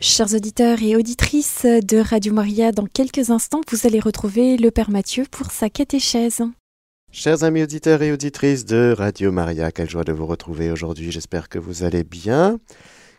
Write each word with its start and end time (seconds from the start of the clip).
Chers 0.00 0.32
auditeurs 0.32 0.80
et 0.80 0.94
auditrices 0.94 1.66
de 1.66 1.98
Radio 1.98 2.32
Maria, 2.32 2.70
dans 2.70 2.86
quelques 2.86 3.30
instants, 3.30 3.62
vous 3.68 3.84
allez 3.84 3.98
retrouver 3.98 4.56
le 4.56 4.70
Père 4.70 4.90
Mathieu 4.90 5.24
pour 5.28 5.50
sa 5.50 5.70
catéchèse. 5.70 6.40
Chers 7.10 7.42
amis 7.42 7.64
auditeurs 7.64 8.00
et 8.02 8.12
auditrices 8.12 8.64
de 8.64 8.94
Radio 8.96 9.32
Maria, 9.32 9.72
quelle 9.72 9.90
joie 9.90 10.04
de 10.04 10.12
vous 10.12 10.26
retrouver 10.26 10.70
aujourd'hui. 10.70 11.10
J'espère 11.10 11.48
que 11.48 11.58
vous 11.58 11.82
allez 11.82 12.04
bien, 12.04 12.60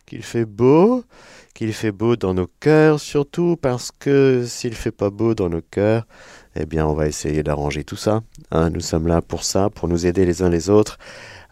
qu'il 0.06 0.22
fait 0.22 0.46
beau, 0.46 1.04
qu'il 1.52 1.74
fait 1.74 1.92
beau 1.92 2.16
dans 2.16 2.32
nos 2.32 2.48
cœurs, 2.60 2.98
surtout 2.98 3.58
parce 3.60 3.90
que 3.92 4.46
s'il 4.48 4.72
fait 4.72 4.90
pas 4.90 5.10
beau 5.10 5.34
dans 5.34 5.50
nos 5.50 5.60
cœurs, 5.60 6.06
eh 6.56 6.64
bien, 6.64 6.86
on 6.86 6.94
va 6.94 7.08
essayer 7.08 7.42
d'arranger 7.42 7.84
tout 7.84 7.96
ça. 7.96 8.22
Hein. 8.52 8.70
nous 8.70 8.80
sommes 8.80 9.06
là 9.06 9.20
pour 9.20 9.44
ça, 9.44 9.68
pour 9.68 9.86
nous 9.86 10.06
aider 10.06 10.24
les 10.24 10.40
uns 10.40 10.48
les 10.48 10.70
autres 10.70 10.96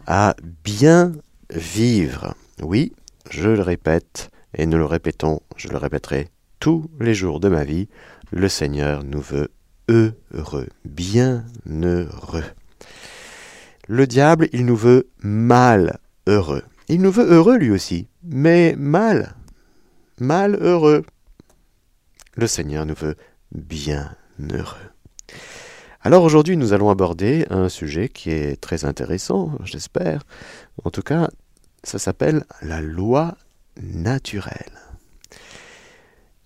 à 0.07 0.35
bien 0.63 1.11
vivre. 1.51 2.33
Oui, 2.63 2.93
je 3.29 3.49
le 3.49 3.61
répète 3.61 4.31
et 4.53 4.65
nous 4.65 4.77
le 4.77 4.85
répétons, 4.85 5.41
je 5.55 5.67
le 5.67 5.77
répéterai 5.77 6.29
tous 6.59 6.89
les 6.99 7.13
jours 7.13 7.39
de 7.39 7.49
ma 7.49 7.63
vie, 7.63 7.87
le 8.31 8.49
Seigneur 8.49 9.03
nous 9.03 9.21
veut 9.21 9.49
heureux, 9.87 10.67
bien 10.85 11.45
heureux. 11.65 12.43
Le 13.87 14.05
diable, 14.05 14.49
il 14.53 14.65
nous 14.65 14.75
veut 14.75 15.09
mal 15.21 15.99
heureux. 16.27 16.63
Il 16.89 17.01
nous 17.01 17.11
veut 17.11 17.31
heureux 17.31 17.57
lui 17.57 17.71
aussi, 17.71 18.07
mais 18.23 18.75
mal, 18.77 19.35
mal 20.19 20.55
heureux. 20.61 21.05
Le 22.35 22.47
Seigneur 22.47 22.85
nous 22.85 22.95
veut 22.95 23.15
bien 23.51 24.15
heureux. 24.51 24.77
Alors 26.01 26.23
aujourd'hui, 26.23 26.55
nous 26.55 26.71
allons 26.73 26.89
aborder 26.89 27.45
un 27.49 27.67
sujet 27.67 28.09
qui 28.09 28.29
est 28.31 28.61
très 28.61 28.85
intéressant, 28.85 29.51
j'espère. 29.63 30.23
En 30.83 30.91
tout 30.91 31.01
cas, 31.01 31.29
ça 31.83 31.99
s'appelle 31.99 32.45
la 32.61 32.81
loi 32.81 33.35
naturel. 33.81 34.71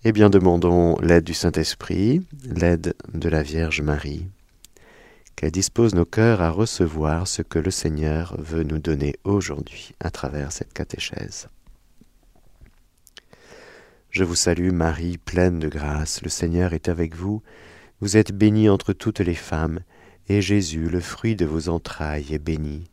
Eh 0.05 0.11
bien, 0.11 0.29
demandons 0.29 0.97
l'aide 1.01 1.23
du 1.23 1.33
Saint-Esprit, 1.33 2.25
l'aide 2.43 2.93
de 3.13 3.29
la 3.29 3.41
Vierge 3.41 3.81
Marie, 3.81 4.27
qu'elle 5.35 5.51
dispose 5.51 5.95
nos 5.95 6.05
cœurs 6.05 6.41
à 6.41 6.49
recevoir 6.49 7.27
ce 7.27 7.41
que 7.41 7.59
le 7.59 7.71
Seigneur 7.71 8.35
veut 8.37 8.63
nous 8.63 8.79
donner 8.79 9.15
aujourd'hui 9.23 9.93
à 9.99 10.11
travers 10.11 10.51
cette 10.51 10.73
catéchèse. 10.73 11.47
Je 14.09 14.23
vous 14.23 14.35
salue 14.35 14.71
Marie, 14.71 15.17
pleine 15.17 15.59
de 15.59 15.69
grâce, 15.69 16.21
le 16.21 16.29
Seigneur 16.29 16.73
est 16.73 16.89
avec 16.89 17.15
vous, 17.15 17.41
vous 17.99 18.17
êtes 18.17 18.31
bénie 18.31 18.69
entre 18.69 18.93
toutes 18.93 19.21
les 19.21 19.35
femmes, 19.35 19.79
et 20.27 20.41
Jésus, 20.41 20.89
le 20.89 20.99
fruit 20.99 21.35
de 21.35 21.45
vos 21.45 21.69
entrailles, 21.69 22.33
est 22.33 22.39
béni. 22.39 22.89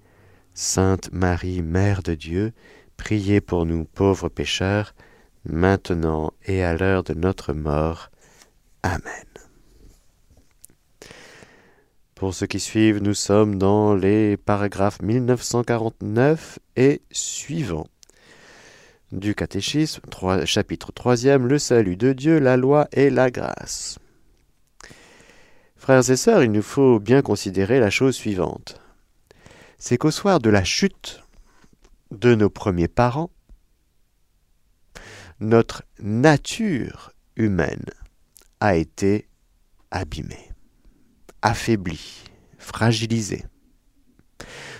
Sainte 0.54 1.12
Marie, 1.12 1.62
Mère 1.62 2.02
de 2.02 2.14
Dieu, 2.14 2.52
Priez 3.00 3.40
pour 3.40 3.64
nous 3.64 3.86
pauvres 3.86 4.28
pécheurs, 4.28 4.94
maintenant 5.44 6.34
et 6.44 6.62
à 6.62 6.76
l'heure 6.76 7.02
de 7.02 7.14
notre 7.14 7.54
mort. 7.54 8.10
Amen. 8.82 9.24
Pour 12.14 12.34
ceux 12.34 12.46
qui 12.46 12.60
suivent, 12.60 13.02
nous 13.02 13.14
sommes 13.14 13.56
dans 13.56 13.94
les 13.94 14.36
paragraphes 14.36 15.00
1949 15.00 16.58
et 16.76 17.00
suivants 17.10 17.88
du 19.12 19.34
catéchisme, 19.34 20.02
chapitre 20.44 20.92
3 20.92 21.38
le 21.38 21.58
salut 21.58 21.96
de 21.96 22.12
Dieu, 22.12 22.38
la 22.38 22.58
loi 22.58 22.86
et 22.92 23.08
la 23.08 23.30
grâce. 23.30 23.98
Frères 25.74 26.08
et 26.10 26.16
sœurs, 26.16 26.44
il 26.44 26.52
nous 26.52 26.62
faut 26.62 27.00
bien 27.00 27.22
considérer 27.22 27.80
la 27.80 27.90
chose 27.90 28.14
suivante. 28.14 28.78
C'est 29.78 29.96
qu'au 29.96 30.10
soir 30.10 30.38
de 30.38 30.50
la 30.50 30.64
chute, 30.64 31.24
de 32.10 32.34
nos 32.34 32.50
premiers 32.50 32.88
parents, 32.88 33.30
notre 35.40 35.82
nature 36.00 37.12
humaine 37.36 37.86
a 38.60 38.76
été 38.76 39.28
abîmée, 39.90 40.50
affaiblie, 41.42 42.24
fragilisée. 42.58 43.44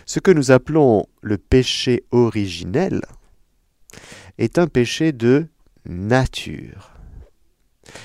Ce 0.07 0.21
que 0.21 0.31
nous 0.31 0.51
appelons 0.51 1.07
le 1.23 1.39
péché 1.39 2.05
originel 2.11 3.01
est 4.39 4.59
un 4.59 4.67
péché 4.67 5.13
de 5.13 5.47
nature. 5.87 6.91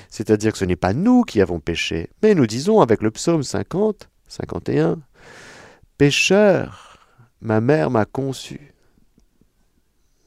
C'est-à-dire 0.10 0.54
que 0.54 0.58
ce 0.58 0.66
n'est 0.66 0.76
pas 0.76 0.94
nous 0.94 1.24
qui 1.24 1.42
avons 1.42 1.60
péché, 1.60 2.10
mais 2.24 2.36
nous 2.36 2.48
disons 2.48 2.82
avec 2.82 3.02
le 3.02 3.12
psaume 3.12 3.44
50, 3.44 4.10
51, 4.28 5.00
Pécheur, 5.98 7.00
ma 7.40 7.62
mère 7.62 7.90
m'a 7.90 8.04
conçu. 8.04 8.75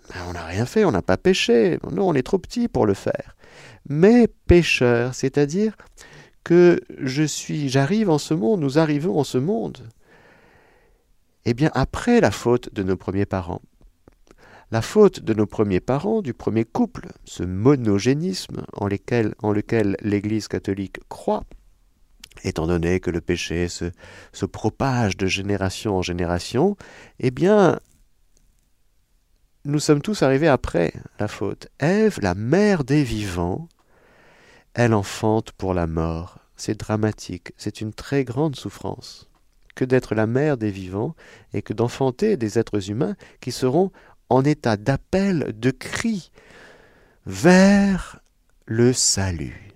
Ben, 0.09 0.21
on 0.29 0.33
n'a 0.33 0.45
rien 0.45 0.67
fait, 0.67 0.85
on 0.85 0.91
n'a 0.91 1.03
pas 1.03 1.17
péché. 1.17 1.79
Non, 1.91 2.09
on 2.09 2.15
est 2.15 2.23
trop 2.23 2.39
petit 2.39 2.69
pour 2.69 2.87
le 2.87 2.95
faire. 2.95 3.37
Mais 3.89 4.29
pécheur, 4.47 5.15
c'est-à-dire 5.15 5.77
que 6.45 6.81
je 6.99 7.23
suis, 7.25 7.69
j'arrive 7.69 8.11
en 8.11 8.19
ce 8.19 8.35
monde, 8.35 8.61
nous 8.61 8.79
arrivons 8.79 9.19
en 9.19 9.25
ce 9.25 9.39
monde. 9.39 9.89
Eh 11.45 11.55
bien, 11.55 11.71
après 11.75 12.21
la 12.21 12.31
faute 12.31 12.73
de 12.75 12.83
nos 12.83 12.97
premiers 12.97 13.27
parents, 13.27 13.63
la 14.71 14.83
faute 14.83 15.21
de 15.21 15.33
nos 15.33 15.47
premiers 15.47 15.81
parents, 15.81 16.21
du 16.21 16.35
premier 16.35 16.65
couple, 16.65 17.09
ce 17.25 17.43
monogénisme 17.43 18.65
en, 18.75 18.89
en 19.43 19.53
lequel 19.53 19.97
l'Église 20.03 20.49
catholique 20.49 21.01
croit, 21.09 21.45
étant 22.45 22.67
donné 22.67 23.01
que 23.01 23.11
le 23.11 23.21
péché 23.21 23.69
se, 23.69 23.87
se 24.33 24.47
propage 24.47 25.17
de 25.17 25.27
génération 25.27 25.97
en 25.97 26.03
génération, 26.03 26.77
eh 27.19 27.31
bien, 27.31 27.81
nous 29.69 29.81
sommes 29.81 30.01
tous 30.01 30.23
arrivés 30.23 30.49
après 30.49 30.95
la 31.21 31.29
faute. 31.29 31.69
Ève, 31.79 32.19
la 32.23 32.35
mère 32.35 32.85
des 32.85 33.05
vivants, 33.05 33.69
elle 34.73 34.95
enfante 34.95 35.53
pour 35.53 35.75
la 35.75 35.87
mort. 35.87 36.39
C'est 36.57 36.81
dramatique, 36.81 37.53
c'est 37.59 37.83
une 37.83 37.93
très 37.93 38.25
grande 38.25 38.57
souffrance 38.57 39.29
que 39.75 39.85
d'être 39.85 40.15
la 40.15 40.27
mère 40.27 40.57
des 40.57 40.71
vivants 40.71 41.15
et 41.53 41.61
que 41.61 41.75
d'enfanter 41.75 42.39
des 42.39 42.59
êtres 42.59 42.91
humains 42.91 43.15
qui 43.41 43.53
seront 43.53 43.93
en 44.31 44.43
état 44.43 44.79
d'appel, 44.79 45.55
de 45.55 45.71
cri 45.71 46.33
vers 47.27 48.21
le 48.65 48.95
salut. 48.95 49.75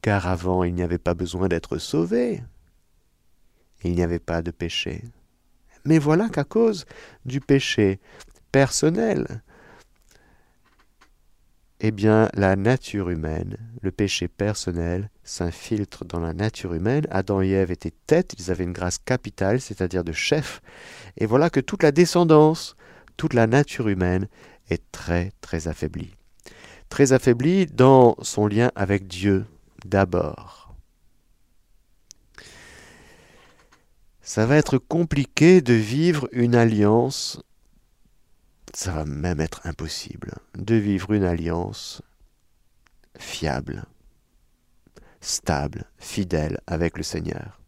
Car 0.00 0.28
avant 0.28 0.62
il 0.62 0.74
n'y 0.74 0.82
avait 0.82 0.96
pas 0.96 1.14
besoin 1.14 1.48
d'être 1.48 1.78
sauvé, 1.78 2.40
il 3.82 3.92
n'y 3.92 4.02
avait 4.02 4.20
pas 4.20 4.42
de 4.42 4.52
péché. 4.52 5.02
Mais 5.84 5.98
voilà 5.98 6.28
qu'à 6.28 6.44
cause 6.44 6.84
du 7.24 7.40
péché, 7.40 7.98
personnel. 8.52 9.42
Eh 11.80 11.92
bien, 11.92 12.28
la 12.34 12.56
nature 12.56 13.08
humaine, 13.08 13.56
le 13.82 13.92
péché 13.92 14.26
personnel, 14.26 15.10
s'infiltre 15.22 16.04
dans 16.04 16.18
la 16.18 16.32
nature 16.32 16.74
humaine. 16.74 17.06
Adam 17.10 17.40
et 17.40 17.50
Ève 17.50 17.70
étaient 17.70 17.94
têtes, 18.06 18.34
ils 18.36 18.50
avaient 18.50 18.64
une 18.64 18.72
grâce 18.72 18.98
capitale, 18.98 19.60
c'est-à-dire 19.60 20.02
de 20.02 20.12
chef. 20.12 20.60
Et 21.18 21.26
voilà 21.26 21.50
que 21.50 21.60
toute 21.60 21.84
la 21.84 21.92
descendance, 21.92 22.74
toute 23.16 23.32
la 23.32 23.46
nature 23.46 23.88
humaine 23.88 24.26
est 24.70 24.82
très, 24.90 25.30
très 25.40 25.68
affaiblie. 25.68 26.14
Très 26.88 27.12
affaiblie 27.12 27.66
dans 27.66 28.16
son 28.22 28.48
lien 28.48 28.72
avec 28.74 29.06
Dieu, 29.06 29.46
d'abord. 29.84 30.74
Ça 34.20 34.46
va 34.46 34.56
être 34.56 34.78
compliqué 34.78 35.60
de 35.60 35.74
vivre 35.74 36.28
une 36.32 36.54
alliance 36.54 37.40
ça 38.74 38.92
va 38.92 39.04
même 39.04 39.40
être 39.40 39.60
impossible 39.64 40.34
de 40.56 40.74
vivre 40.74 41.12
une 41.12 41.24
alliance 41.24 42.02
fiable, 43.18 43.84
stable, 45.20 45.84
fidèle 45.98 46.60
avec 46.66 46.96
le 46.96 47.02
Seigneur. 47.02 47.60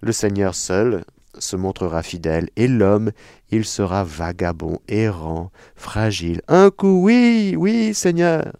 Le 0.00 0.12
Seigneur 0.12 0.54
seul 0.54 1.04
se 1.38 1.56
montrera 1.56 2.02
fidèle, 2.02 2.50
et 2.56 2.68
l'homme, 2.68 3.10
il 3.50 3.64
sera 3.64 4.04
vagabond, 4.04 4.78
errant, 4.88 5.50
fragile. 5.74 6.42
Un 6.48 6.70
coup 6.70 7.02
oui, 7.02 7.54
oui, 7.56 7.94
Seigneur. 7.94 8.52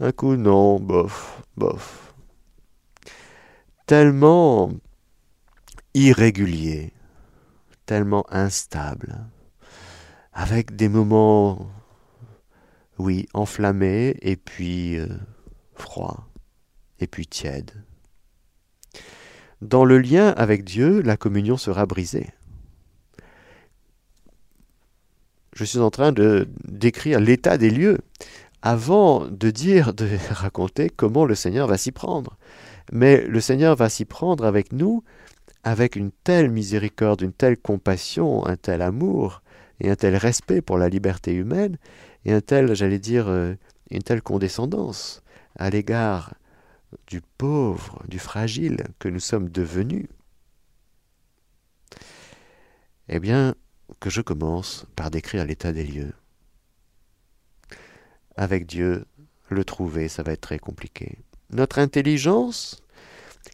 Un 0.00 0.12
coup 0.12 0.36
non, 0.36 0.80
bof, 0.80 1.42
bof. 1.56 2.14
Tellement 3.86 4.70
irrégulier, 5.94 6.92
tellement 7.84 8.26
instable 8.30 9.26
avec 10.36 10.76
des 10.76 10.90
moments, 10.90 11.66
oui, 12.98 13.26
enflammés, 13.32 14.16
et 14.20 14.36
puis 14.36 14.98
euh, 14.98 15.06
froids, 15.74 16.28
et 17.00 17.06
puis 17.06 17.26
tièdes. 17.26 17.70
Dans 19.62 19.86
le 19.86 19.98
lien 19.98 20.28
avec 20.36 20.62
Dieu, 20.62 21.00
la 21.00 21.16
communion 21.16 21.56
sera 21.56 21.86
brisée. 21.86 22.28
Je 25.54 25.64
suis 25.64 25.78
en 25.78 25.90
train 25.90 26.12
de 26.12 26.46
décrire 26.64 27.18
l'état 27.18 27.56
des 27.56 27.70
lieux 27.70 27.98
avant 28.60 29.26
de 29.26 29.50
dire, 29.50 29.94
de 29.94 30.06
raconter 30.30 30.90
comment 30.90 31.24
le 31.24 31.34
Seigneur 31.34 31.66
va 31.66 31.78
s'y 31.78 31.92
prendre. 31.92 32.36
Mais 32.92 33.22
le 33.22 33.40
Seigneur 33.40 33.74
va 33.74 33.88
s'y 33.88 34.04
prendre 34.04 34.44
avec 34.44 34.74
nous 34.74 35.02
avec 35.64 35.96
une 35.96 36.12
telle 36.12 36.50
miséricorde, 36.50 37.22
une 37.22 37.32
telle 37.32 37.56
compassion, 37.56 38.46
un 38.46 38.56
tel 38.56 38.82
amour, 38.82 39.42
et 39.80 39.90
un 39.90 39.96
tel 39.96 40.16
respect 40.16 40.62
pour 40.62 40.78
la 40.78 40.88
liberté 40.88 41.32
humaine, 41.32 41.78
et 42.24 42.32
un 42.32 42.40
tel, 42.40 42.74
j'allais 42.74 42.98
dire, 42.98 43.28
euh, 43.28 43.54
une 43.90 44.02
telle 44.02 44.22
condescendance 44.22 45.22
à 45.56 45.70
l'égard 45.70 46.34
du 47.06 47.20
pauvre, 47.20 48.02
du 48.08 48.18
fragile 48.18 48.84
que 48.98 49.08
nous 49.08 49.20
sommes 49.20 49.48
devenus, 49.48 50.06
eh 53.08 53.20
bien, 53.20 53.54
que 54.00 54.10
je 54.10 54.20
commence 54.20 54.86
par 54.96 55.10
décrire 55.10 55.44
l'état 55.44 55.72
des 55.72 55.84
lieux. 55.84 56.12
Avec 58.36 58.66
Dieu, 58.66 59.06
le 59.48 59.64
trouver, 59.64 60.08
ça 60.08 60.22
va 60.22 60.32
être 60.32 60.40
très 60.40 60.58
compliqué. 60.58 61.18
Notre 61.50 61.78
intelligence, 61.78 62.82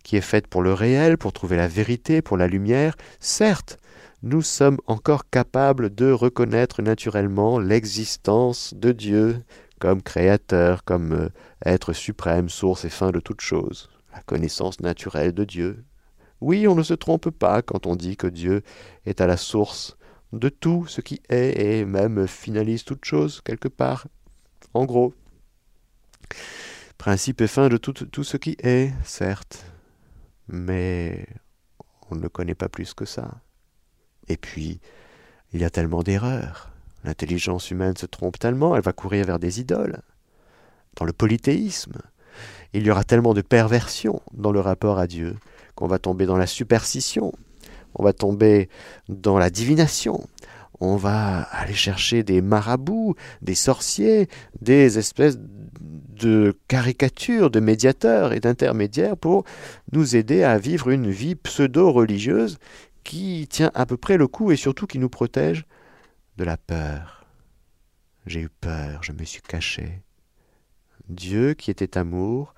qui 0.03 0.17
est 0.17 0.23
faite 0.23 0.47
pour 0.47 0.63
le 0.63 0.73
réel, 0.73 1.19
pour 1.19 1.33
trouver 1.33 1.57
la 1.57 1.69
vérité, 1.69 2.23
pour 2.23 2.37
la 2.37 2.47
lumière, 2.47 2.97
certes, 3.21 3.79
nous 4.23 4.43
sommes 4.43 4.79
encore 4.87 5.29
capables 5.31 5.93
de 5.93 6.13
reconnaître 6.13 6.81
naturellement 6.81 7.59
l'existence 7.59 8.73
de 8.75 8.93
Dieu 8.93 9.43
comme 9.81 10.01
créateur, 10.01 10.85
comme 10.85 11.13
euh, 11.13 11.29
être 11.67 11.93
suprême, 11.93 12.49
source 12.49 12.85
et 12.85 12.89
fin 12.89 13.11
de 13.11 13.19
toute 13.19 13.41
chose, 13.41 13.91
la 14.13 14.23
connaissance 14.23 14.79
naturelle 14.81 15.33
de 15.33 15.45
Dieu. 15.45 15.85
Oui, 16.41 16.69
on 16.69 16.77
ne 16.77 16.85
se 16.85 16.95
trompe 16.95 17.31
pas 17.31 17.63
quand 17.63 17.87
on 17.87 17.97
dit 17.97 18.17
que 18.17 18.29
Dieu 18.29 18.63
est 19.07 19.21
à 19.21 19.27
la 19.27 19.37
source 19.37 19.97
de 20.33 20.49
tout 20.49 20.87
ce 20.87 21.01
qui 21.01 21.21
est 21.29 21.61
et 21.61 21.85
même 21.85 22.29
finalise 22.29 22.85
toute 22.85 23.05
chose 23.05 23.41
quelque 23.45 23.69
part. 23.69 24.07
En 24.73 24.85
gros, 24.85 25.15
principe 26.97 27.41
et 27.41 27.49
fin 27.49 27.69
de 27.69 27.77
tout, 27.77 27.93
tout 27.93 28.25
ce 28.25 28.37
qui 28.37 28.57
est, 28.63 28.93
certes, 29.05 29.67
mais 30.47 31.27
on 32.09 32.15
ne 32.15 32.21
le 32.21 32.29
connaît 32.29 32.55
pas 32.55 32.69
plus 32.69 32.95
que 32.95 33.05
ça. 33.05 33.41
Et 34.29 34.37
puis, 34.37 34.81
il 35.53 35.61
y 35.61 35.65
a 35.65 35.71
tellement 35.71 36.03
d'erreurs. 36.03 36.71
L'intelligence 37.05 37.71
humaine 37.71 37.97
se 37.97 38.07
trompe 38.07 38.39
tellement, 38.39 38.77
elle 38.77 38.83
va 38.83 38.93
courir 38.93 39.27
vers 39.27 39.39
des 39.39 39.61
idoles. 39.61 40.01
Dans 40.97 41.05
le 41.05 41.13
polythéisme, 41.13 41.99
il 42.73 42.87
y 42.87 42.91
aura 42.91 43.05
tellement 43.05 43.35
de 43.35 43.41
perversion 43.41 44.23
dans 44.33 44.53
le 44.53 44.61
rapport 44.61 44.99
à 44.99 45.07
Dieu 45.07 45.37
qu'on 45.75 45.87
va 45.87 45.99
tomber 45.99 46.27
dans 46.27 46.37
la 46.37 46.47
superstition, 46.47 47.33
on 47.95 48.05
va 48.05 48.13
tomber 48.13 48.69
dans 49.09 49.39
la 49.39 49.51
divination, 49.51 50.27
on 50.81 50.97
va 50.97 51.43
aller 51.43 51.75
chercher 51.75 52.23
des 52.23 52.41
marabouts, 52.41 53.15
des 53.41 53.55
sorciers, 53.55 54.29
des 54.61 54.99
espèces 54.99 55.39
de 55.39 56.57
caricatures 56.69 57.51
de 57.51 57.61
médiateurs 57.61 58.33
et 58.33 58.41
d'intermédiaires 58.41 59.17
pour 59.17 59.45
nous 59.93 60.17
aider 60.17 60.43
à 60.43 60.59
vivre 60.59 60.91
une 60.91 61.11
vie 61.11 61.35
pseudo-religieuse 61.35 62.59
qui 63.04 63.46
tient 63.49 63.70
à 63.75 63.87
peu 63.87 63.96
près 63.96 64.16
le 64.16 64.26
coup 64.26 64.50
et 64.50 64.56
surtout 64.56 64.87
qui 64.87 64.99
nous 64.99 65.08
protège 65.08 65.64
de 66.37 66.44
la 66.44 66.56
peur. 66.56 67.26
J'ai 68.26 68.40
eu 68.40 68.49
peur, 68.49 69.02
je 69.02 69.12
me 69.12 69.25
suis 69.25 69.43
caché. 69.43 70.02
Dieu, 71.08 71.54
qui 71.54 71.70
était 71.70 71.99
amour, 71.99 72.54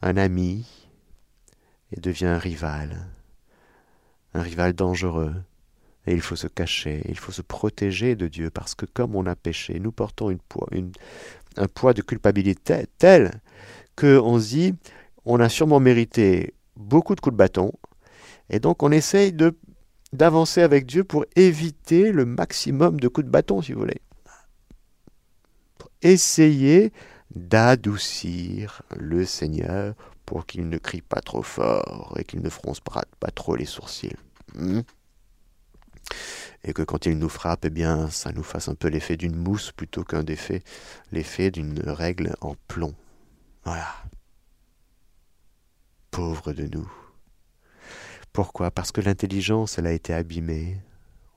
un 0.00 0.16
ami, 0.16 0.66
et 1.90 2.00
devient 2.00 2.26
un 2.26 2.38
rival, 2.38 3.08
un 4.34 4.42
rival 4.42 4.72
dangereux. 4.72 5.34
Et 6.06 6.14
il 6.14 6.20
faut 6.20 6.36
se 6.36 6.48
cacher, 6.48 7.02
il 7.08 7.18
faut 7.18 7.32
se 7.32 7.42
protéger 7.42 8.16
de 8.16 8.26
Dieu, 8.26 8.50
parce 8.50 8.74
que 8.74 8.86
comme 8.86 9.14
on 9.14 9.26
a 9.26 9.36
péché, 9.36 9.78
nous 9.78 9.92
portons 9.92 10.30
une 10.30 10.40
poids, 10.40 10.68
un 11.56 11.68
poids 11.68 11.94
de 11.94 12.02
culpabilité 12.02 12.86
tel 12.98 13.40
qu'on 13.96 14.40
se 14.40 14.48
dit, 14.48 14.74
on 15.24 15.38
a 15.38 15.48
sûrement 15.48 15.78
mérité 15.78 16.54
beaucoup 16.76 17.14
de 17.14 17.20
coups 17.20 17.34
de 17.34 17.38
bâton, 17.38 17.72
et 18.50 18.58
donc 18.58 18.82
on 18.82 18.90
essaye 18.90 19.32
de 19.32 19.56
d'avancer 20.12 20.62
avec 20.62 20.86
Dieu 20.86 21.04
pour 21.04 21.24
éviter 21.36 22.12
le 22.12 22.24
maximum 22.24 23.00
de 23.00 23.08
coups 23.08 23.26
de 23.26 23.30
bâton, 23.30 23.62
si 23.62 23.72
vous 23.72 23.80
voulez. 23.80 24.00
Pour 25.78 25.90
essayer 26.02 26.92
d'adoucir 27.34 28.82
le 28.96 29.24
Seigneur 29.24 29.94
pour 30.26 30.46
qu'il 30.46 30.68
ne 30.68 30.78
crie 30.78 31.02
pas 31.02 31.20
trop 31.20 31.42
fort 31.42 32.14
et 32.18 32.24
qu'il 32.24 32.42
ne 32.42 32.48
fronce 32.48 32.80
pas, 32.80 33.04
trop 33.34 33.56
les 33.56 33.66
sourcils. 33.66 34.16
Hmm? 34.54 34.80
et 36.64 36.72
que 36.72 36.82
quand 36.82 37.06
il 37.06 37.18
nous 37.18 37.28
frappe, 37.28 37.64
eh 37.64 37.70
bien, 37.70 38.08
ça 38.10 38.32
nous 38.32 38.42
fasse 38.42 38.68
un 38.68 38.74
peu 38.74 38.88
l'effet 38.88 39.16
d'une 39.16 39.34
mousse 39.34 39.72
plutôt 39.72 40.04
qu'un 40.04 40.24
effet, 40.26 40.62
l'effet 41.10 41.50
d'une 41.50 41.80
règle 41.80 42.34
en 42.40 42.54
plomb. 42.68 42.94
Voilà. 43.64 43.88
Pauvre 46.10 46.52
de 46.52 46.68
nous. 46.68 47.01
Pourquoi? 48.32 48.70
Parce 48.70 48.92
que 48.92 49.00
l'intelligence, 49.00 49.78
elle 49.78 49.86
a 49.86 49.92
été 49.92 50.14
abîmée. 50.14 50.78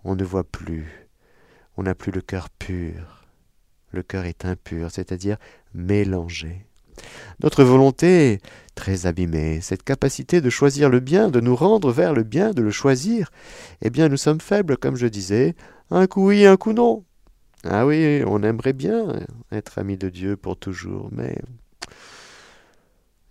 On 0.03 0.15
ne 0.15 0.23
voit 0.23 0.45
plus. 0.45 1.07
On 1.77 1.83
n'a 1.83 1.95
plus 1.95 2.11
le 2.11 2.21
cœur 2.21 2.49
pur. 2.49 3.25
Le 3.91 4.01
cœur 4.01 4.25
est 4.25 4.45
impur, 4.45 4.91
c'est-à-dire 4.91 5.37
mélangé. 5.73 6.65
Notre 7.41 7.63
volonté 7.63 8.39
très 8.75 9.05
abîmée. 9.05 9.59
Cette 9.61 9.83
capacité 9.83 10.39
de 10.39 10.49
choisir 10.49 10.89
le 10.89 11.01
bien, 11.01 11.29
de 11.29 11.41
nous 11.41 11.55
rendre 11.55 11.91
vers 11.91 12.13
le 12.13 12.23
bien, 12.23 12.51
de 12.51 12.61
le 12.61 12.71
choisir, 12.71 13.29
eh 13.81 13.89
bien 13.89 14.07
nous 14.07 14.17
sommes 14.17 14.41
faibles, 14.41 14.77
comme 14.77 14.95
je 14.95 15.07
disais. 15.07 15.55
Un 15.91 16.07
coup 16.07 16.27
oui, 16.27 16.45
un 16.45 16.55
coup 16.55 16.73
non. 16.73 17.03
Ah 17.65 17.85
oui, 17.85 18.23
on 18.25 18.43
aimerait 18.43 18.73
bien 18.73 19.25
être 19.51 19.79
ami 19.79 19.97
de 19.97 20.09
Dieu 20.09 20.37
pour 20.37 20.55
toujours, 20.55 21.09
mais 21.11 21.35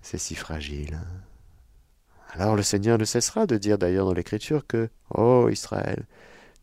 c'est 0.02 0.18
si 0.18 0.34
fragile. 0.34 1.00
Alors 2.36 2.56
le 2.56 2.62
Seigneur 2.62 2.98
ne 2.98 3.04
cessera 3.04 3.46
de 3.46 3.56
dire 3.56 3.78
d'ailleurs 3.78 4.06
dans 4.06 4.12
l'Écriture 4.12 4.66
que, 4.66 4.88
oh 5.10 5.48
Israël, 5.50 6.04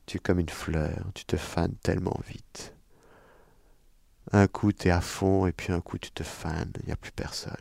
tu 0.06 0.18
es 0.18 0.20
comme 0.20 0.40
une 0.40 0.50
fleur, 0.50 1.10
tu 1.14 1.24
te 1.24 1.38
fanes 1.38 1.76
tellement 1.82 2.20
vite. 2.28 2.74
Un 4.34 4.48
coup 4.48 4.74
tu 4.74 4.90
es 4.90 4.92
à 4.92 5.00
fond 5.00 5.48
et 5.48 5.54
puis 5.54 5.72
un 5.72 5.80
coup 5.80 5.98
tu 5.98 6.12
te 6.12 6.24
fanes, 6.24 6.74
il 6.82 6.88
n'y 6.88 6.92
a 6.92 6.98
plus 6.98 7.14
personne. 7.14 7.56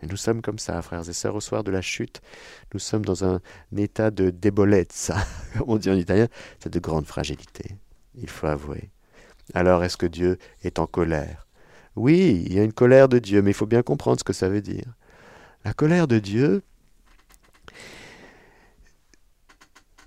Et 0.00 0.06
nous 0.06 0.16
sommes 0.16 0.40
comme 0.40 0.60
ça, 0.60 0.80
frères 0.80 1.08
et 1.08 1.12
sœurs, 1.12 1.34
au 1.34 1.40
soir 1.40 1.64
de 1.64 1.72
la 1.72 1.82
chute, 1.82 2.22
nous 2.72 2.78
sommes 2.78 3.04
dans 3.04 3.24
un 3.24 3.40
état 3.76 4.12
de 4.12 4.32
ça, 4.90 5.16
comme 5.54 5.70
on 5.70 5.76
dit 5.76 5.90
en 5.90 5.96
italien, 5.96 6.28
c'est 6.60 6.72
de 6.72 6.78
grande 6.78 7.06
fragilité, 7.06 7.74
il 8.14 8.30
faut 8.30 8.46
avouer. 8.46 8.90
Alors 9.54 9.82
est-ce 9.82 9.96
que 9.96 10.06
Dieu 10.06 10.38
est 10.62 10.78
en 10.78 10.86
colère? 10.86 11.48
Oui, 11.96 12.44
il 12.46 12.54
y 12.54 12.60
a 12.60 12.62
une 12.62 12.72
colère 12.72 13.08
de 13.08 13.18
Dieu, 13.18 13.42
mais 13.42 13.50
il 13.50 13.54
faut 13.54 13.66
bien 13.66 13.82
comprendre 13.82 14.20
ce 14.20 14.24
que 14.24 14.32
ça 14.32 14.48
veut 14.48 14.62
dire. 14.62 14.94
La 15.68 15.74
colère 15.74 16.08
de 16.08 16.18
Dieu 16.18 16.62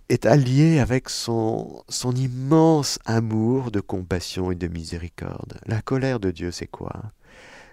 est 0.09 0.25
alliée 0.25 0.79
avec 0.79 1.07
son, 1.07 1.83
son 1.87 2.15
immense 2.15 2.97
amour 3.05 3.69
de 3.69 3.79
compassion 3.79 4.49
et 4.49 4.55
de 4.55 4.67
miséricorde. 4.67 5.59
La 5.67 5.83
colère 5.83 6.19
de 6.19 6.31
Dieu, 6.31 6.49
c'est 6.49 6.65
quoi? 6.65 7.13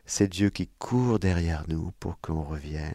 C'est 0.05 0.29
Dieu 0.29 0.51
qui 0.51 0.69
court 0.79 1.19
derrière 1.19 1.65
nous 1.69 1.93
pour 1.99 2.21
qu'on 2.21 2.43
revienne. 2.43 2.93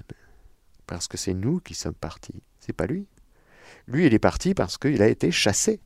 Parce 0.85 1.07
que 1.07 1.17
c'est 1.17 1.33
nous 1.33 1.59
qui 1.59 1.73
sommes 1.73 1.95
partis, 1.95 2.43
c'est 2.59 2.71
pas 2.71 2.85
lui. 2.85 3.07
Lui, 3.87 4.05
il 4.05 4.13
est 4.13 4.19
parti 4.19 4.53
parce 4.53 4.77
qu'il 4.77 5.01
a 5.01 5.07
été 5.07 5.31
chassé. 5.31 5.81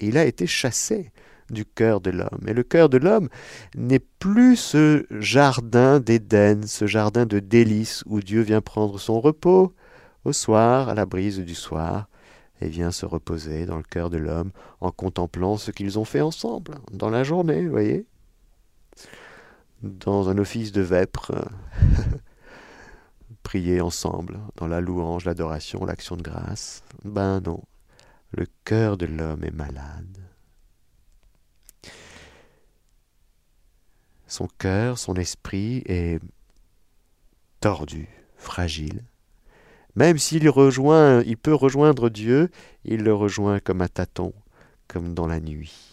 Il 0.00 0.16
a 0.16 0.24
été 0.24 0.46
chassé 0.46 1.12
du 1.50 1.64
cœur 1.64 2.00
de 2.00 2.10
l'homme. 2.10 2.40
Et 2.46 2.52
le 2.52 2.62
cœur 2.62 2.88
de 2.88 2.98
l'homme 2.98 3.28
n'est 3.74 3.98
plus 4.18 4.56
ce 4.56 5.06
jardin 5.10 6.00
d'Éden, 6.00 6.66
ce 6.66 6.86
jardin 6.86 7.26
de 7.26 7.38
délices 7.38 8.02
où 8.06 8.20
Dieu 8.20 8.42
vient 8.42 8.60
prendre 8.60 8.98
son 8.98 9.20
repos 9.20 9.74
au 10.24 10.32
soir, 10.32 10.88
à 10.88 10.94
la 10.94 11.06
brise 11.06 11.38
du 11.40 11.54
soir, 11.54 12.08
et 12.60 12.68
vient 12.68 12.92
se 12.92 13.06
reposer 13.06 13.66
dans 13.66 13.76
le 13.76 13.82
cœur 13.82 14.08
de 14.08 14.18
l'homme 14.18 14.52
en 14.80 14.90
contemplant 14.90 15.56
ce 15.56 15.70
qu'ils 15.70 15.98
ont 15.98 16.04
fait 16.04 16.20
ensemble, 16.20 16.76
dans 16.92 17.10
la 17.10 17.24
journée, 17.24 17.64
vous 17.64 17.72
voyez 17.72 18.06
Dans 19.82 20.28
un 20.28 20.38
office 20.38 20.70
de 20.70 20.82
vêpres, 20.82 21.32
prier 23.42 23.80
ensemble, 23.80 24.38
dans 24.56 24.68
la 24.68 24.80
louange, 24.80 25.24
l'adoration, 25.24 25.84
l'action 25.84 26.16
de 26.16 26.22
grâce. 26.22 26.84
Ben 27.04 27.40
non, 27.40 27.62
le 28.30 28.46
cœur 28.64 28.96
de 28.96 29.06
l'homme 29.06 29.44
est 29.44 29.54
malade. 29.54 30.31
Son 34.32 34.48
cœur, 34.48 34.98
son 34.98 35.12
esprit 35.16 35.82
est 35.84 36.18
tordu, 37.60 38.08
fragile. 38.38 39.04
Même 39.94 40.16
s'il 40.16 40.48
rejoint, 40.48 41.22
il 41.24 41.36
peut 41.36 41.52
rejoindre 41.52 42.08
Dieu, 42.08 42.48
il 42.86 43.02
le 43.02 43.12
rejoint 43.12 43.60
comme 43.60 43.82
un 43.82 43.88
tâton, 43.88 44.32
comme 44.88 45.12
dans 45.12 45.26
la 45.26 45.38
nuit. 45.38 45.90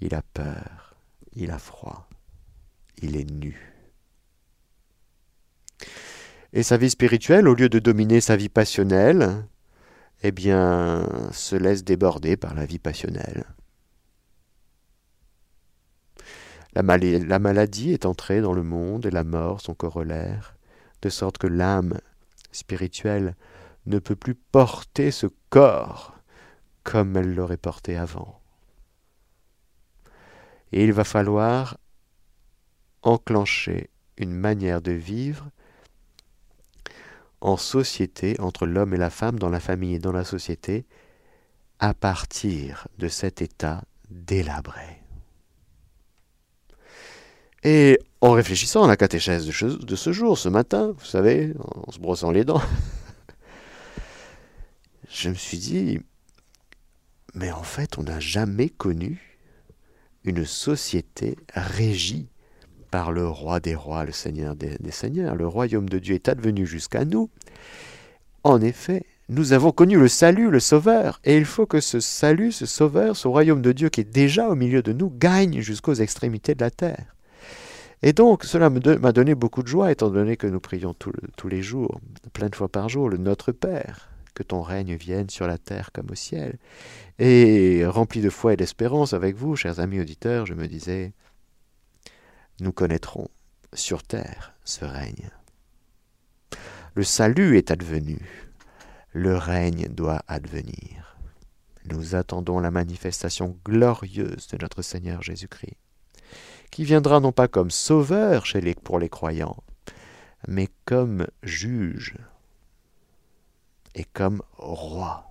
Il 0.00 0.16
a 0.16 0.22
peur, 0.22 0.96
il 1.36 1.52
a 1.52 1.58
froid, 1.60 2.08
il 3.00 3.14
est 3.14 3.30
nu. 3.30 3.72
Et 6.52 6.64
sa 6.64 6.78
vie 6.78 6.90
spirituelle, 6.90 7.46
au 7.46 7.54
lieu 7.54 7.68
de 7.68 7.78
dominer 7.78 8.20
sa 8.20 8.34
vie 8.34 8.48
passionnelle, 8.48 9.46
eh 10.24 10.32
bien, 10.32 11.30
se 11.30 11.54
laisse 11.54 11.84
déborder 11.84 12.36
par 12.36 12.54
la 12.54 12.66
vie 12.66 12.80
passionnelle. 12.80 13.44
La, 16.76 16.82
maladie 17.38 17.92
est 17.92 18.04
entrée 18.04 18.42
dans 18.42 18.52
le 18.52 18.62
monde 18.62 19.06
et 19.06 19.10
la 19.10 19.24
mort 19.24 19.62
son 19.62 19.72
corollaire, 19.72 20.54
de 21.00 21.08
sorte 21.08 21.38
que 21.38 21.46
l'âme 21.46 21.98
spirituelle 22.52 23.34
ne 23.86 23.98
peut 23.98 24.14
plus 24.14 24.34
porter 24.34 25.10
ce 25.10 25.26
corps 25.48 26.18
comme 26.84 27.16
elle 27.16 27.34
l'aurait 27.34 27.56
porté 27.56 27.96
avant. 27.96 28.42
Et 30.72 30.84
il 30.84 30.92
va 30.92 31.04
falloir 31.04 31.78
enclencher 33.00 33.88
une 34.18 34.34
manière 34.34 34.82
de 34.82 34.92
vivre 34.92 35.48
en 37.40 37.56
société 37.56 38.38
entre 38.38 38.66
l'homme 38.66 38.92
et 38.92 38.98
la 38.98 39.08
femme, 39.08 39.38
dans 39.38 39.48
la 39.48 39.60
famille 39.60 39.94
et 39.94 39.98
dans 39.98 40.12
la 40.12 40.24
société, 40.24 40.84
à 41.78 41.94
partir 41.94 42.86
de 42.98 43.08
cet 43.08 43.40
état 43.40 43.82
délabré. 44.10 45.05
Et 47.62 47.98
en 48.20 48.32
réfléchissant 48.32 48.84
à 48.84 48.88
la 48.88 48.96
catéchèse 48.96 49.46
de 49.46 49.96
ce 49.96 50.12
jour, 50.12 50.38
ce 50.38 50.48
matin, 50.48 50.94
vous 50.96 51.04
savez, 51.04 51.52
en 51.58 51.90
se 51.90 51.98
brossant 51.98 52.30
les 52.30 52.44
dents, 52.44 52.62
je 55.10 55.28
me 55.28 55.34
suis 55.34 55.58
dit, 55.58 56.00
mais 57.34 57.50
en 57.50 57.62
fait, 57.62 57.98
on 57.98 58.02
n'a 58.02 58.20
jamais 58.20 58.68
connu 58.68 59.38
une 60.24 60.44
société 60.44 61.36
régie 61.54 62.28
par 62.90 63.12
le 63.12 63.28
roi 63.28 63.60
des 63.60 63.74
rois, 63.74 64.04
le 64.04 64.12
seigneur 64.12 64.56
des, 64.56 64.78
seigneurs. 64.90 65.34
Le 65.34 65.46
royaume 65.46 65.88
de 65.88 65.98
Dieu 65.98 66.14
est 66.14 66.28
advenu 66.28 66.66
jusqu'à 66.66 67.04
nous. 67.04 67.30
En 68.42 68.60
effet, 68.60 69.04
nous 69.28 69.52
avons 69.52 69.72
connu 69.72 69.98
le 69.98 70.08
salut, 70.08 70.50
le 70.50 70.60
sauveur, 70.60 71.20
et 71.24 71.36
il 71.36 71.44
faut 71.44 71.66
que 71.66 71.80
ce 71.80 72.00
salut, 72.00 72.52
ce 72.52 72.64
sauveur, 72.64 73.16
ce 73.16 73.28
royaume 73.28 73.60
de 73.60 73.72
Dieu 73.72 73.88
qui 73.88 74.00
est 74.00 74.04
déjà 74.04 74.48
au 74.48 74.54
milieu 74.54 74.82
de 74.82 74.92
nous, 74.92 75.10
gagne 75.10 75.60
jusqu'aux 75.60 75.94
extrémités 75.94 76.54
de 76.54 76.62
la 76.62 76.70
terre. 76.70 77.15
Et 78.02 78.12
donc, 78.12 78.44
cela 78.44 78.70
m'a 78.70 79.12
donné 79.12 79.34
beaucoup 79.34 79.62
de 79.62 79.68
joie, 79.68 79.90
étant 79.90 80.10
donné 80.10 80.36
que 80.36 80.46
nous 80.46 80.60
prions 80.60 80.94
tous 80.94 81.48
les 81.48 81.62
jours, 81.62 82.00
plein 82.32 82.48
de 82.48 82.54
fois 82.54 82.68
par 82.68 82.88
jour, 82.88 83.08
le 83.08 83.16
Notre 83.16 83.52
Père, 83.52 84.10
que 84.34 84.42
ton 84.42 84.60
règne 84.62 84.94
vienne 84.94 85.30
sur 85.30 85.46
la 85.46 85.58
terre 85.58 85.90
comme 85.92 86.10
au 86.10 86.14
ciel. 86.14 86.58
Et 87.18 87.84
rempli 87.86 88.20
de 88.20 88.30
foi 88.30 88.52
et 88.52 88.56
d'espérance 88.56 89.14
avec 89.14 89.34
vous, 89.34 89.56
chers 89.56 89.80
amis 89.80 90.00
auditeurs, 90.00 90.46
je 90.46 90.54
me 90.54 90.68
disais, 90.68 91.14
nous 92.60 92.72
connaîtrons 92.72 93.28
sur 93.72 94.02
terre 94.02 94.54
ce 94.64 94.84
règne. 94.84 95.30
Le 96.94 97.02
salut 97.02 97.56
est 97.56 97.70
advenu, 97.70 98.20
le 99.12 99.36
règne 99.36 99.88
doit 99.88 100.22
advenir. 100.28 101.16
Nous 101.86 102.14
attendons 102.14 102.58
la 102.58 102.70
manifestation 102.70 103.58
glorieuse 103.64 104.48
de 104.48 104.58
notre 104.60 104.82
Seigneur 104.82 105.22
Jésus-Christ, 105.22 105.76
qui 106.70 106.84
viendra 106.84 107.20
non 107.20 107.32
pas 107.32 107.48
comme 107.48 107.70
sauveur 107.70 108.44
pour 108.82 108.98
les 108.98 109.08
croyants, 109.08 109.62
mais 110.48 110.68
comme 110.84 111.26
juge 111.42 112.16
et 113.94 114.04
comme 114.04 114.42
roi. 114.56 115.30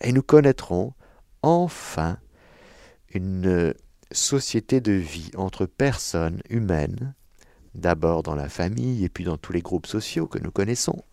Et 0.00 0.12
nous 0.12 0.22
connaîtrons 0.22 0.92
enfin 1.42 2.18
une 3.12 3.74
société 4.10 4.80
de 4.80 4.92
vie 4.92 5.30
entre 5.36 5.66
personnes 5.66 6.40
humaines, 6.48 7.14
d'abord 7.74 8.22
dans 8.22 8.34
la 8.34 8.48
famille 8.48 9.04
et 9.04 9.08
puis 9.08 9.24
dans 9.24 9.36
tous 9.36 9.52
les 9.52 9.62
groupes 9.62 9.86
sociaux 9.86 10.26
que 10.26 10.38
nous 10.38 10.50
connaissons, 10.50 11.04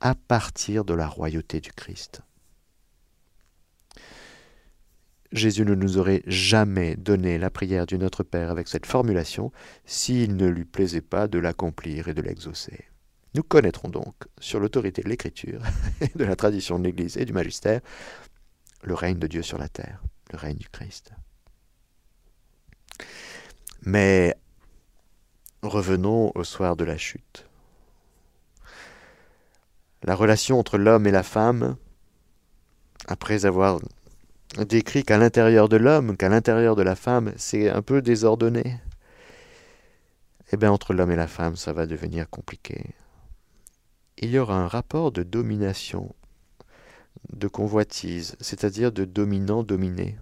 à 0.00 0.14
partir 0.14 0.84
de 0.84 0.94
la 0.94 1.06
royauté 1.06 1.60
du 1.60 1.72
Christ. 1.72 2.22
Jésus 5.32 5.64
ne 5.64 5.74
nous 5.74 5.96
aurait 5.96 6.22
jamais 6.26 6.94
donné 6.96 7.38
la 7.38 7.50
prière 7.50 7.86
du 7.86 7.96
Notre 7.96 8.22
Père 8.22 8.50
avec 8.50 8.68
cette 8.68 8.84
formulation 8.84 9.50
s'il 9.86 10.36
ne 10.36 10.46
lui 10.46 10.64
plaisait 10.64 11.00
pas 11.00 11.26
de 11.26 11.38
l'accomplir 11.38 12.08
et 12.08 12.14
de 12.14 12.20
l'exaucer. 12.20 12.84
Nous 13.34 13.42
connaîtrons 13.42 13.88
donc, 13.88 14.14
sur 14.38 14.60
l'autorité 14.60 15.02
de 15.02 15.08
l'Écriture, 15.08 15.62
de 16.14 16.24
la 16.24 16.36
tradition 16.36 16.78
de 16.78 16.84
l'Église 16.84 17.16
et 17.16 17.24
du 17.24 17.32
magistère, 17.32 17.80
le 18.82 18.94
règne 18.94 19.18
de 19.18 19.26
Dieu 19.26 19.42
sur 19.42 19.56
la 19.56 19.68
terre, 19.68 20.02
le 20.32 20.38
règne 20.38 20.58
du 20.58 20.68
Christ. 20.68 21.12
Mais 23.82 24.36
revenons 25.62 26.30
au 26.34 26.44
soir 26.44 26.76
de 26.76 26.84
la 26.84 26.98
chute. 26.98 27.46
La 30.02 30.14
relation 30.14 30.58
entre 30.58 30.76
l'homme 30.76 31.06
et 31.06 31.10
la 31.10 31.22
femme, 31.22 31.76
après 33.06 33.46
avoir 33.46 33.80
décrit 34.58 35.02
qu'à 35.02 35.18
l'intérieur 35.18 35.68
de 35.68 35.76
l'homme, 35.76 36.16
qu'à 36.16 36.28
l'intérieur 36.28 36.76
de 36.76 36.82
la 36.82 36.94
femme, 36.94 37.32
c'est 37.36 37.70
un 37.70 37.82
peu 37.82 38.02
désordonné, 38.02 38.78
eh 40.52 40.56
bien 40.56 40.70
entre 40.70 40.92
l'homme 40.92 41.10
et 41.10 41.16
la 41.16 41.26
femme, 41.26 41.56
ça 41.56 41.72
va 41.72 41.86
devenir 41.86 42.28
compliqué. 42.28 42.94
Il 44.18 44.30
y 44.30 44.38
aura 44.38 44.56
un 44.56 44.68
rapport 44.68 45.10
de 45.10 45.22
domination, 45.22 46.14
de 47.32 47.48
convoitise, 47.48 48.36
c'est-à-dire 48.40 48.92
de 48.92 49.04
dominant-dominé. 49.04 50.18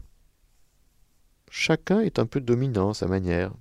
Chacun 1.50 2.00
est 2.00 2.20
un 2.20 2.26
peu 2.26 2.40
dominant 2.40 2.90
à 2.90 2.94
sa 2.94 3.08
manière. 3.08 3.52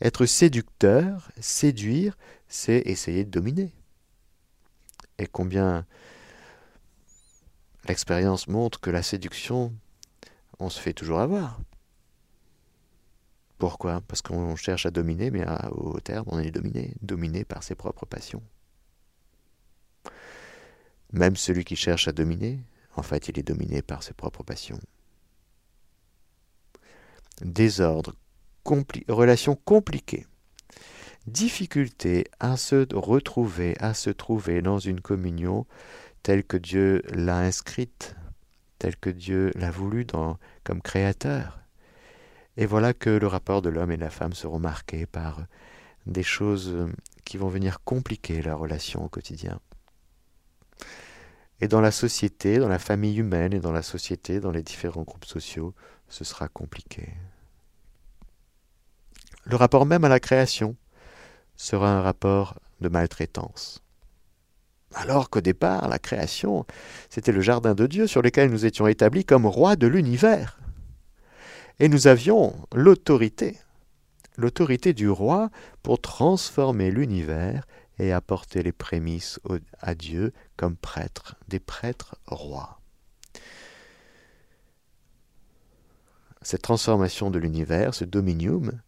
Être 0.00 0.26
séducteur, 0.26 1.30
séduire, 1.38 2.18
c'est 2.48 2.82
essayer 2.86 3.24
de 3.24 3.30
dominer. 3.30 3.72
Et 5.18 5.28
combien 5.28 5.86
l'expérience 7.86 8.48
montre 8.48 8.80
que 8.80 8.90
la 8.90 9.02
séduction, 9.02 9.72
on 10.64 10.70
se 10.70 10.80
fait 10.80 10.92
toujours 10.92 11.20
avoir. 11.20 11.60
Pourquoi? 13.58 14.00
Parce 14.02 14.22
qu'on 14.22 14.56
cherche 14.56 14.86
à 14.86 14.90
dominer, 14.90 15.30
mais 15.30 15.44
au 15.70 16.00
terme, 16.00 16.26
on 16.28 16.38
est 16.38 16.50
dominé, 16.50 16.94
dominé 17.02 17.44
par 17.44 17.62
ses 17.62 17.74
propres 17.74 18.06
passions. 18.06 18.42
Même 21.12 21.36
celui 21.36 21.64
qui 21.64 21.76
cherche 21.76 22.08
à 22.08 22.12
dominer, 22.12 22.60
en 22.96 23.02
fait, 23.02 23.28
il 23.28 23.38
est 23.38 23.44
dominé 23.44 23.82
par 23.82 24.02
ses 24.02 24.14
propres 24.14 24.42
passions 24.42 24.80
désordre, 27.42 28.14
relation 29.08 29.56
compliquée, 29.56 30.26
difficulté 31.26 32.26
à 32.40 32.56
se 32.56 32.86
retrouver, 32.94 33.74
à 33.80 33.94
se 33.94 34.10
trouver 34.10 34.62
dans 34.62 34.78
une 34.78 35.00
communion 35.00 35.66
telle 36.22 36.44
que 36.44 36.56
Dieu 36.56 37.02
l'a 37.10 37.38
inscrite, 37.38 38.16
telle 38.78 38.96
que 38.96 39.10
Dieu 39.10 39.50
l'a 39.54 39.70
voulu 39.70 40.06
comme 40.64 40.82
créateur. 40.82 41.60
Et 42.56 42.66
voilà 42.66 42.94
que 42.94 43.10
le 43.10 43.26
rapport 43.26 43.62
de 43.62 43.68
l'homme 43.68 43.90
et 43.90 43.96
de 43.96 44.02
la 44.02 44.10
femme 44.10 44.32
seront 44.32 44.58
marqués 44.58 45.06
par 45.06 45.46
des 46.06 46.22
choses 46.22 46.88
qui 47.24 47.36
vont 47.36 47.48
venir 47.48 47.80
compliquer 47.82 48.42
la 48.42 48.54
relation 48.54 49.04
au 49.04 49.08
quotidien. 49.08 49.60
Et 51.60 51.68
dans 51.68 51.80
la 51.80 51.90
société, 51.90 52.58
dans 52.58 52.68
la 52.68 52.78
famille 52.78 53.16
humaine 53.16 53.54
et 53.54 53.60
dans 53.60 53.72
la 53.72 53.82
société, 53.82 54.40
dans 54.40 54.50
les 54.50 54.62
différents 54.62 55.02
groupes 55.02 55.24
sociaux, 55.24 55.74
ce 56.08 56.24
sera 56.24 56.48
compliqué. 56.48 57.08
Le 59.44 59.56
rapport 59.56 59.86
même 59.86 60.04
à 60.04 60.08
la 60.08 60.20
création 60.20 60.76
sera 61.56 61.90
un 61.90 62.02
rapport 62.02 62.60
de 62.80 62.88
maltraitance. 62.88 63.83
Alors 64.94 65.28
qu'au 65.28 65.40
départ, 65.40 65.88
la 65.88 65.98
création, 65.98 66.66
c'était 67.10 67.32
le 67.32 67.40
jardin 67.40 67.74
de 67.74 67.86
Dieu 67.86 68.06
sur 68.06 68.22
lequel 68.22 68.50
nous 68.50 68.64
étions 68.64 68.86
établis 68.86 69.24
comme 69.24 69.44
rois 69.44 69.76
de 69.76 69.88
l'univers. 69.88 70.58
Et 71.80 71.88
nous 71.88 72.06
avions 72.06 72.54
l'autorité, 72.72 73.58
l'autorité 74.36 74.92
du 74.92 75.08
roi 75.08 75.50
pour 75.82 76.00
transformer 76.00 76.92
l'univers 76.92 77.66
et 77.98 78.12
apporter 78.12 78.62
les 78.62 78.72
prémices 78.72 79.40
à 79.80 79.94
Dieu 79.94 80.32
comme 80.56 80.76
prêtres, 80.76 81.36
des 81.48 81.60
prêtres 81.60 82.16
rois. 82.26 82.80
Cette 86.42 86.62
transformation 86.62 87.30
de 87.30 87.38
l'univers, 87.38 87.94
ce 87.94 88.04
dominium, 88.04 88.80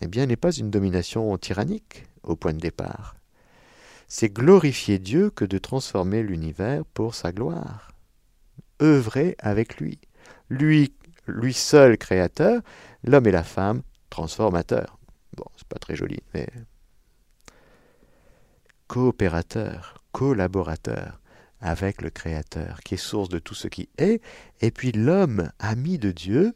eh 0.00 0.08
bien, 0.08 0.26
n'est 0.26 0.36
pas 0.36 0.52
une 0.52 0.70
domination 0.70 1.36
tyrannique 1.38 2.06
au 2.22 2.34
point 2.34 2.54
de 2.54 2.58
départ. 2.58 3.14
C'est 4.14 4.28
glorifier 4.28 4.98
Dieu 4.98 5.30
que 5.30 5.46
de 5.46 5.56
transformer 5.56 6.22
l'univers 6.22 6.84
pour 6.84 7.14
sa 7.14 7.32
gloire. 7.32 7.92
Œuvrer 8.82 9.36
avec 9.38 9.78
lui. 9.80 10.02
Lui, 10.50 10.94
lui 11.26 11.54
seul 11.54 11.96
créateur, 11.96 12.60
l'homme 13.04 13.26
et 13.26 13.30
la 13.30 13.42
femme 13.42 13.80
transformateurs. 14.10 14.98
Bon, 15.34 15.46
c'est 15.56 15.66
pas 15.66 15.78
très 15.78 15.96
joli, 15.96 16.18
mais 16.34 16.46
coopérateur, 18.86 20.04
collaborateur 20.12 21.18
avec 21.62 22.02
le 22.02 22.10
Créateur, 22.10 22.80
qui 22.80 22.96
est 22.96 22.98
source 22.98 23.30
de 23.30 23.38
tout 23.38 23.54
ce 23.54 23.66
qui 23.66 23.88
est, 23.96 24.20
et 24.60 24.72
puis 24.72 24.92
l'homme, 24.92 25.50
ami 25.58 25.96
de 25.96 26.12
Dieu, 26.12 26.54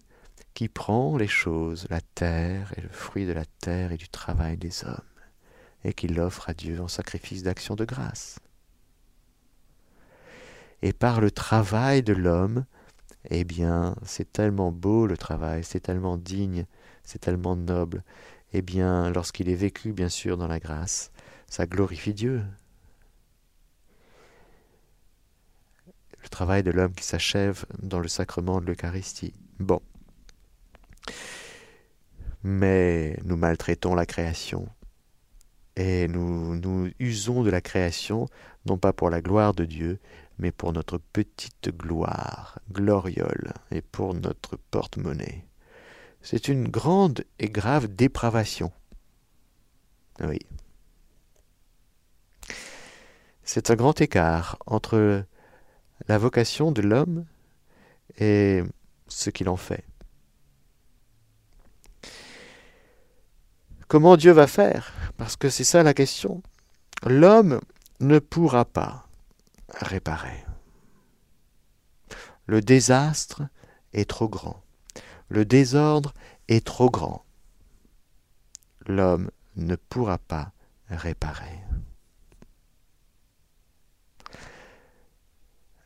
qui 0.52 0.68
prend 0.68 1.16
les 1.16 1.26
choses, 1.26 1.86
la 1.88 2.02
terre 2.02 2.74
et 2.76 2.82
le 2.82 2.90
fruit 2.90 3.24
de 3.24 3.32
la 3.32 3.46
terre 3.46 3.92
et 3.92 3.96
du 3.96 4.10
travail 4.10 4.58
des 4.58 4.84
hommes, 4.84 5.00
et 5.86 5.94
qui 5.94 6.08
l'offre 6.08 6.50
à 6.50 6.54
Dieu 6.54 6.80
en 6.80 6.88
sacrifice 6.88 7.44
d'action 7.44 7.76
de 7.76 7.84
grâce. 7.84 8.40
Et 10.82 10.92
par 10.92 11.20
le 11.20 11.30
travail 11.30 12.02
de 12.02 12.12
l'homme, 12.12 12.64
eh 13.30 13.44
bien, 13.44 13.94
c'est 14.04 14.32
tellement 14.32 14.72
beau 14.72 15.06
le 15.06 15.16
travail, 15.16 15.62
c'est 15.62 15.80
tellement 15.80 16.16
digne, 16.16 16.66
c'est 17.04 17.20
tellement 17.20 17.54
noble. 17.54 18.02
Eh 18.52 18.62
bien, 18.62 19.10
lorsqu'il 19.10 19.48
est 19.48 19.54
vécu, 19.54 19.92
bien 19.92 20.08
sûr, 20.08 20.36
dans 20.36 20.48
la 20.48 20.58
grâce, 20.58 21.12
ça 21.48 21.66
glorifie 21.66 22.14
Dieu. 22.14 22.42
Le 26.20 26.28
travail 26.28 26.64
de 26.64 26.72
l'homme 26.72 26.94
qui 26.94 27.04
s'achève 27.04 27.64
dans 27.80 28.00
le 28.00 28.08
sacrement 28.08 28.60
de 28.60 28.66
l'Eucharistie. 28.66 29.34
Bon. 29.60 29.80
Mais 32.42 33.16
nous 33.24 33.36
maltraitons 33.36 33.94
la 33.94 34.04
création 34.04 34.68
et 35.76 36.08
nous 36.08 36.56
nous 36.56 36.90
usons 36.98 37.42
de 37.42 37.50
la 37.50 37.60
création 37.60 38.28
non 38.66 38.78
pas 38.78 38.92
pour 38.92 39.10
la 39.10 39.20
gloire 39.20 39.54
de 39.54 39.64
Dieu, 39.64 39.98
mais 40.38 40.52
pour 40.52 40.72
notre 40.72 40.98
petite 40.98 41.70
gloire, 41.76 42.58
gloriole, 42.72 43.52
et 43.70 43.80
pour 43.80 44.14
notre 44.14 44.56
porte-monnaie. 44.70 45.46
C'est 46.20 46.48
une 46.48 46.68
grande 46.68 47.24
et 47.38 47.48
grave 47.48 47.86
dépravation. 47.86 48.72
Oui. 50.20 50.40
C'est 53.44 53.70
un 53.70 53.76
grand 53.76 54.00
écart 54.00 54.58
entre 54.66 55.24
la 56.08 56.18
vocation 56.18 56.72
de 56.72 56.82
l'homme 56.82 57.24
et 58.18 58.62
ce 59.06 59.30
qu'il 59.30 59.48
en 59.48 59.56
fait. 59.56 59.84
Comment 63.88 64.16
Dieu 64.16 64.32
va 64.32 64.46
faire? 64.46 64.92
Parce 65.16 65.36
que 65.36 65.48
c'est 65.48 65.64
ça 65.64 65.82
la 65.82 65.94
question. 65.94 66.42
L'homme 67.04 67.60
ne 68.00 68.18
pourra 68.18 68.64
pas 68.64 69.06
réparer. 69.68 70.44
Le 72.46 72.60
désastre 72.60 73.42
est 73.92 74.08
trop 74.08 74.28
grand. 74.28 74.62
Le 75.28 75.44
désordre 75.44 76.14
est 76.48 76.64
trop 76.64 76.90
grand. 76.90 77.24
L'homme 78.86 79.30
ne 79.56 79.76
pourra 79.76 80.18
pas 80.18 80.52
réparer. 80.88 81.60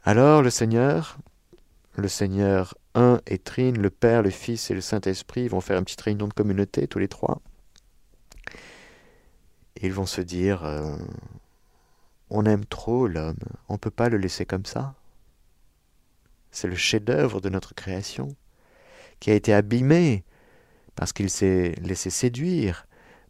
Alors 0.05 0.43
le 0.43 0.51
Seigneur, 0.51 1.19
le 1.97 2.09
Seigneur 2.09 2.75
un 2.95 3.21
et 3.27 3.39
Trine, 3.39 3.81
le 3.81 3.91
Père, 3.91 4.23
le 4.23 4.31
Fils 4.31 4.71
et 4.71 4.75
le 4.75 4.81
Saint-Esprit 4.81 5.49
vont 5.49 5.61
faire 5.61 5.79
une 5.79 5.85
petite 5.85 6.01
réunion 6.01 6.29
de 6.29 6.33
communauté, 6.33 6.89
tous 6.89 6.99
les 6.99 7.09
trois. 7.09 7.41
Ils 9.83 9.93
vont 9.93 10.07
se 10.07 10.21
dire, 10.21 10.65
euh, 10.65 10.97
on 12.29 12.45
aime 12.45 12.67
trop 12.67 13.07
l'homme, 13.07 13.39
on 13.69 13.75
ne 13.75 13.79
peut 13.79 13.91
pas 13.91 14.09
le 14.09 14.19
laisser 14.19 14.45
comme 14.45 14.67
ça. 14.67 14.95
C'est 16.51 16.69
le 16.69 16.77
chef-d'œuvre 16.77 17.41
de 17.41 17.49
notre 17.49 17.75
création, 17.75 18.35
qui 19.21 19.31
a 19.31 19.35
été 19.35 19.55
abîmé 19.55 20.25
parce 20.97 21.13
qu'il 21.13 21.31
s'est 21.31 21.75
laissé 21.81 22.11
séduire 22.11 22.87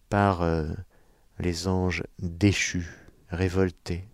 par 0.08 0.42
euh, 0.42 0.66
les 1.38 1.68
anges 1.68 2.02
déchus, 2.18 2.88
révoltés, 3.28 4.08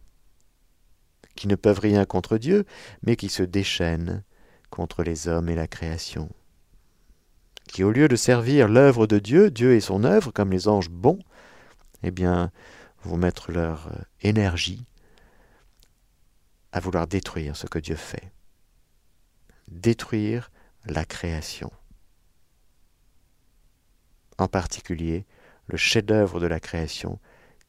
qui 1.37 1.49
ne 1.49 1.55
peuvent 1.55 1.81
rien 1.81 2.05
contre 2.05 2.39
Dieu, 2.39 2.67
mais 3.03 3.17
qui 3.17 3.29
se 3.29 3.43
déchaînent 3.43 4.23
contre 4.71 5.03
les 5.03 5.29
hommes 5.29 5.49
et 5.49 5.55
la 5.55 5.69
création, 5.69 6.29
qui 7.69 7.83
au 7.83 7.93
lieu 7.93 8.09
de 8.09 8.17
servir 8.17 8.69
l'œuvre 8.69 9.07
de 9.07 9.19
Dieu, 9.19 9.51
Dieu 9.51 9.75
et 9.75 9.81
son 9.81 10.05
œuvre, 10.05 10.33
comme 10.33 10.51
les 10.51 10.69
anges 10.69 10.91
bons, 10.91 11.21
eh 12.03 12.11
bien, 12.11 12.51
vont 13.03 13.17
mettre 13.17 13.53
leur 13.53 13.89
euh, 13.89 14.01
énergie 14.21 14.85
à 16.73 16.81
vouloir 16.81 17.07
détruire 17.07 17.57
ce 17.57 17.67
que 17.67 17.79
Dieu 17.79 17.97
fait. 17.97 18.33
Détruire 19.69 20.51
la 20.85 21.05
création. 21.05 21.71
En 24.39 24.49
particulier, 24.49 25.27
le 25.67 25.77
chef-d'œuvre 25.77 26.41
de 26.41 26.47
la 26.47 26.61
création 26.61 27.19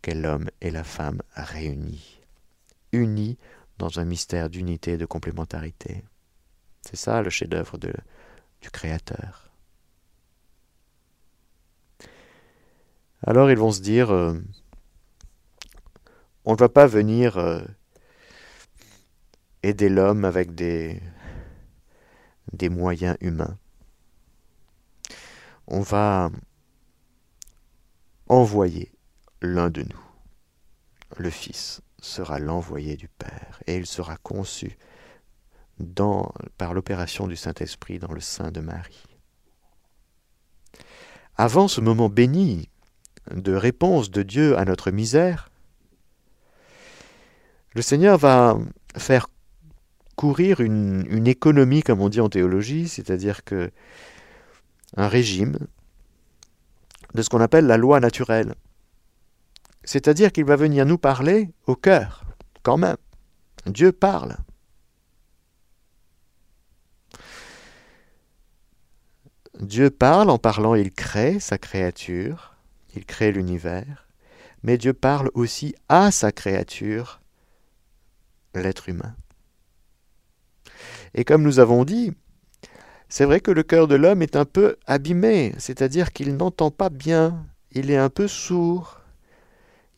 qu'est 0.02 0.14
l'homme 0.14 0.50
et 0.62 0.72
la 0.72 0.84
femme 0.84 1.22
réunis. 1.36 2.22
Unis 2.92 3.38
dans 3.78 4.00
un 4.00 4.06
mystère 4.06 4.50
d'unité 4.50 4.94
et 4.94 4.98
de 4.98 5.06
complémentarité. 5.06 6.04
C'est 6.82 6.96
ça 6.96 7.22
le 7.22 7.30
chef-d'œuvre 7.30 7.78
du 7.78 8.70
Créateur. 8.72 9.47
Alors 13.26 13.50
ils 13.50 13.58
vont 13.58 13.72
se 13.72 13.82
dire, 13.82 14.12
euh, 14.12 14.40
on 16.46 16.54
ne 16.54 16.58
va 16.58 16.70
pas 16.70 16.88
venir 16.88 17.38
euh, 17.38 17.62
aider 19.64 19.90
l'homme 19.90 20.24
avec 20.24 20.54
des, 20.54 21.02
des 22.54 22.70
moyens 22.70 23.18
humains. 23.22 23.58
On 25.68 25.82
va 25.82 26.30
envoyer 28.30 28.92
l'un 29.42 29.70
de 29.70 29.84
nous. 29.84 30.04
Le 31.18 31.30
Fils 31.30 31.82
sera 32.00 32.40
l'envoyé 32.40 32.96
du 32.96 33.08
Père, 33.08 33.62
et 33.66 33.76
il 33.76 33.86
sera 33.86 34.18
conçu 34.18 34.78
dans, 35.80 36.32
par 36.58 36.74
l'opération 36.74 37.28
du 37.28 37.36
Saint-Esprit 37.36 38.00
dans 38.00 38.12
le 38.12 38.20
sein 38.20 38.52
de 38.52 38.62
Marie. 38.62 39.04
Avant 41.36 41.68
ce 41.68 41.82
moment 41.82 42.10
béni 42.10 42.70
de 43.34 43.54
réponse 43.54 44.12
de 44.12 44.24
Dieu 44.24 44.58
à 44.58 44.66
notre 44.66 44.92
misère, 44.92 45.50
le 47.74 47.82
Seigneur 47.82 48.18
va 48.18 48.58
faire 48.98 49.28
courir 50.16 50.62
une, 50.62 51.28
économie, 51.28 51.84
comme 51.84 52.02
on 52.02 52.10
dit 52.10 52.22
en 52.22 52.28
théologie, 52.28 52.88
c'est-à-dire 52.88 53.44
que 53.44 53.72
un 54.96 55.08
régime 55.08 55.60
de 57.14 57.22
ce 57.22 57.30
qu'on 57.30 57.40
appelle 57.40 57.68
la 57.68 57.78
loi 57.78 58.00
naturelle. 58.00 58.56
C'est-à-dire 59.84 60.32
qu'il 60.32 60.46
va 60.46 60.56
venir 60.56 60.86
nous 60.86 60.98
parler 60.98 61.52
au 61.68 61.76
cœur, 61.76 62.24
quand 62.64 62.78
même. 62.78 62.98
Dieu 63.68 63.92
parle. 63.92 64.38
Dieu 69.60 69.90
parle, 69.92 70.30
en 70.30 70.40
parlant, 70.40 70.74
il 70.74 70.92
crée 70.92 71.40
sa 71.40 71.58
créature, 71.58 72.57
il 72.98 73.06
crée 73.06 73.32
l'univers, 73.32 74.08
mais 74.64 74.78
Dieu 74.78 74.94
parle 74.94 75.30
aussi 75.36 75.76
à 75.88 76.10
sa 76.12 76.32
créature, 76.32 77.22
l'être 78.56 78.90
humain. 78.90 79.16
Et 81.14 81.24
comme 81.24 81.44
nous 81.44 81.60
avons 81.60 81.86
dit, 81.86 82.12
c'est 83.08 83.26
vrai 83.26 83.40
que 83.40 83.52
le 83.52 83.64
cœur 83.64 83.88
de 83.88 83.96
l'homme 83.96 84.22
est 84.22 84.36
un 84.36 84.46
peu 84.46 84.78
abîmé, 84.88 85.54
c'est-à-dire 85.60 86.12
qu'il 86.12 86.36
n'entend 86.36 86.72
pas 86.72 86.90
bien, 86.90 87.46
il 87.72 87.92
est 87.92 87.98
un 87.98 88.10
peu 88.10 88.28
sourd, 88.28 89.02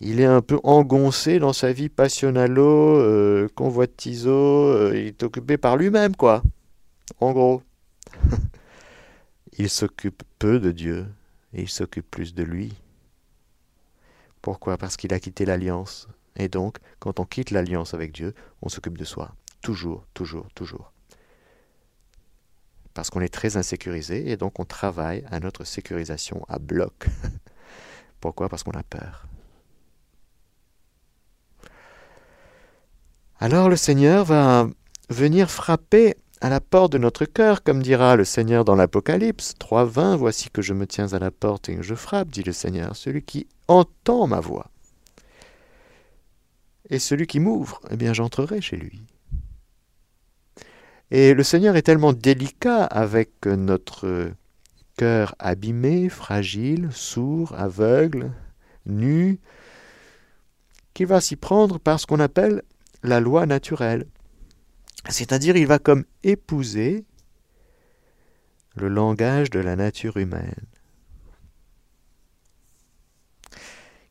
il 0.02 0.20
est 0.20 0.26
un 0.26 0.42
peu 0.42 0.60
engoncé 0.64 1.40
dans 1.40 1.54
sa 1.54 1.72
vie 1.72 1.90
passionnalo, 1.90 2.98
euh, 2.98 3.48
convoitiso, 3.56 4.30
euh, 4.30 4.92
il 4.94 5.08
est 5.08 5.24
occupé 5.24 5.58
par 5.58 5.78
lui-même, 5.78 6.16
quoi. 6.16 6.44
En 7.22 7.32
gros. 7.32 7.64
il 9.58 9.70
s'occupe 9.70 10.24
peu 10.38 10.60
de 10.60 10.72
Dieu 10.72 11.06
et 11.54 11.62
il 11.62 11.70
s'occupe 11.70 12.10
plus 12.12 12.34
de 12.34 12.44
lui. 12.44 12.74
Pourquoi? 14.42 14.78
Parce 14.78 14.98
qu'il 14.98 15.14
a 15.14 15.20
quitté 15.20 15.46
l'alliance. 15.46 16.08
Et 16.36 16.48
donc, 16.48 16.78
quand 17.00 17.20
on 17.20 17.26
quitte 17.26 17.52
l'alliance 17.52 17.94
avec 17.94 18.12
Dieu, 18.12 18.34
on 18.62 18.70
s'occupe 18.70 18.98
de 18.98 19.06
soi. 19.06 19.34
Toujours, 19.62 20.06
toujours, 20.14 20.48
toujours. 20.56 20.94
Parce 22.94 23.10
qu'on 23.10 23.22
est 23.22 23.34
très 23.34 23.58
insécurisé 23.58 24.30
et 24.30 24.38
donc 24.38 24.60
on 24.60 24.66
travaille 24.66 25.24
à 25.30 25.40
notre 25.40 25.64
sécurisation 25.64 26.46
à 26.48 26.60
bloc. 26.60 27.08
Pourquoi? 28.22 28.50
Parce 28.50 28.64
qu'on 28.64 28.72
a 28.72 28.84
peur. 28.84 29.28
Alors 33.40 33.70
le 33.70 33.78
Seigneur 33.78 34.26
va 34.26 34.68
venir 35.10 35.50
frapper 35.50 36.16
à 36.42 36.50
la 36.50 36.62
porte 36.62 36.94
de 36.94 36.98
notre 36.98 37.26
cœur, 37.26 37.64
comme 37.64 37.84
dira 37.84 38.16
le 38.16 38.24
Seigneur 38.24 38.64
dans 38.64 38.76
l'Apocalypse 38.76 39.56
3.20, 39.60 40.16
Voici 40.16 40.50
que 40.50 40.62
je 40.62 40.74
me 40.74 40.88
tiens 40.88 41.12
à 41.14 41.20
la 41.20 41.32
porte 41.32 41.70
et 41.70 41.76
que 41.76 41.82
je 41.82 41.96
frappe, 41.96 42.30
dit 42.30 42.44
le 42.44 42.54
Seigneur, 42.54 42.96
celui 42.96 43.24
qui 43.24 43.48
entend 43.68 44.28
ma 44.28 44.40
voix. 44.40 44.70
Et 46.90 47.00
celui 47.00 47.28
qui 47.28 47.40
m'ouvre, 47.40 47.82
eh 47.92 47.98
bien 47.98 48.14
j'entrerai 48.14 48.62
chez 48.62 48.78
lui. 48.78 49.02
Et 51.12 51.34
le 51.34 51.44
Seigneur 51.44 51.76
est 51.76 51.82
tellement 51.82 52.14
délicat 52.14 52.86
avec 52.86 53.46
notre 53.46 54.32
cœur 54.96 55.36
abîmé, 55.40 56.08
fragile, 56.08 56.90
sourd, 56.92 57.54
aveugle, 57.58 58.32
nu, 58.86 59.40
qu'il 60.94 61.08
va 61.08 61.20
s'y 61.20 61.36
prendre 61.36 61.80
par 61.80 62.00
ce 62.00 62.06
qu'on 62.06 62.20
appelle 62.20 62.62
la 63.04 63.20
loi 63.20 63.46
naturelle. 63.46 64.06
C'est-à-dire, 65.08 65.56
il 65.56 65.66
va 65.66 65.80
comme 65.80 66.06
épouser 66.24 67.06
le 68.76 68.90
langage 68.90 69.50
de 69.50 69.60
la 69.60 69.76
nature 69.76 70.18
humaine. 70.18 70.66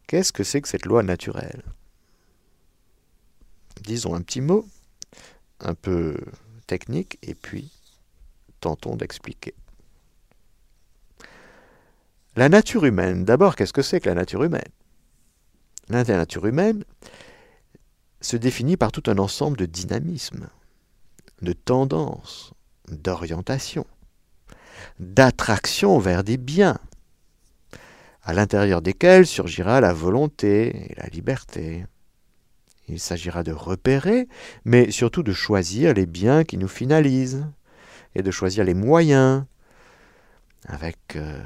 Qu'est-ce 0.06 0.32
que 0.32 0.44
c'est 0.44 0.62
que 0.62 0.68
cette 0.68 0.86
loi 0.86 1.02
naturelle? 1.02 1.62
Disons 3.82 4.14
un 4.14 4.22
petit 4.22 4.40
mot, 4.40 4.66
un 5.60 5.74
peu 5.74 6.16
technique, 6.66 7.18
et 7.22 7.34
puis 7.34 7.70
tentons 8.60 8.96
d'expliquer. 8.96 9.54
La 12.36 12.48
nature 12.48 12.84
humaine, 12.84 13.24
d'abord, 13.24 13.56
qu'est-ce 13.56 13.72
que 13.72 13.82
c'est 13.82 14.00
que 14.00 14.08
la 14.08 14.14
nature 14.14 14.44
humaine? 14.44 14.70
La 15.88 16.04
nature 16.04 16.46
humaine 16.46 16.84
se 18.20 18.36
définit 18.36 18.76
par 18.76 18.92
tout 18.92 19.02
un 19.10 19.18
ensemble 19.18 19.56
de 19.56 19.66
dynamismes 19.66 20.48
de 21.42 21.52
tendance, 21.52 22.52
d'orientation, 22.90 23.86
d'attraction 24.98 25.98
vers 25.98 26.24
des 26.24 26.36
biens, 26.36 26.78
à 28.22 28.34
l'intérieur 28.34 28.82
desquels 28.82 29.26
surgira 29.26 29.80
la 29.80 29.92
volonté 29.92 30.90
et 30.90 30.94
la 30.96 31.06
liberté. 31.06 31.86
Il 32.88 33.00
s'agira 33.00 33.42
de 33.42 33.52
repérer, 33.52 34.28
mais 34.64 34.90
surtout 34.90 35.22
de 35.22 35.32
choisir 35.32 35.94
les 35.94 36.06
biens 36.06 36.44
qui 36.44 36.58
nous 36.58 36.68
finalisent, 36.68 37.46
et 38.14 38.22
de 38.22 38.30
choisir 38.30 38.64
les 38.64 38.74
moyens, 38.74 39.44
avec 40.66 40.98
euh, 41.16 41.42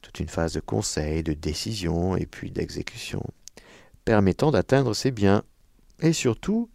toute 0.00 0.20
une 0.20 0.28
phase 0.28 0.54
de 0.54 0.60
conseil, 0.60 1.22
de 1.22 1.32
décision 1.32 2.16
et 2.16 2.26
puis 2.26 2.50
d'exécution, 2.50 3.24
permettant 4.04 4.50
d'atteindre 4.50 4.94
ces 4.94 5.10
biens, 5.10 5.42
et 6.00 6.12
surtout 6.12 6.70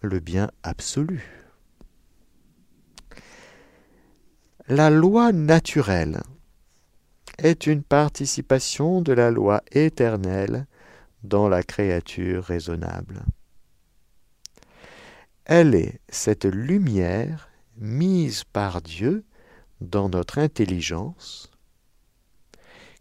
le 0.00 0.20
bien 0.20 0.50
absolu. 0.62 1.35
La 4.68 4.90
loi 4.90 5.30
naturelle 5.30 6.20
est 7.38 7.68
une 7.68 7.84
participation 7.84 9.00
de 9.00 9.12
la 9.12 9.30
loi 9.30 9.62
éternelle 9.70 10.66
dans 11.22 11.48
la 11.48 11.62
créature 11.62 12.42
raisonnable. 12.42 13.22
Elle 15.44 15.76
est 15.76 16.00
cette 16.08 16.46
lumière 16.46 17.48
mise 17.76 18.42
par 18.42 18.82
Dieu 18.82 19.24
dans 19.80 20.08
notre 20.08 20.38
intelligence 20.38 21.48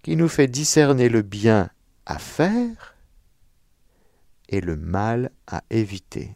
qui 0.03 0.15
nous 0.15 0.29
fait 0.29 0.47
discerner 0.47 1.09
le 1.09 1.23
bien 1.23 1.71
à 2.05 2.19
faire 2.19 2.95
et 4.49 4.61
le 4.61 4.75
mal 4.75 5.31
à 5.47 5.63
éviter. 5.71 6.35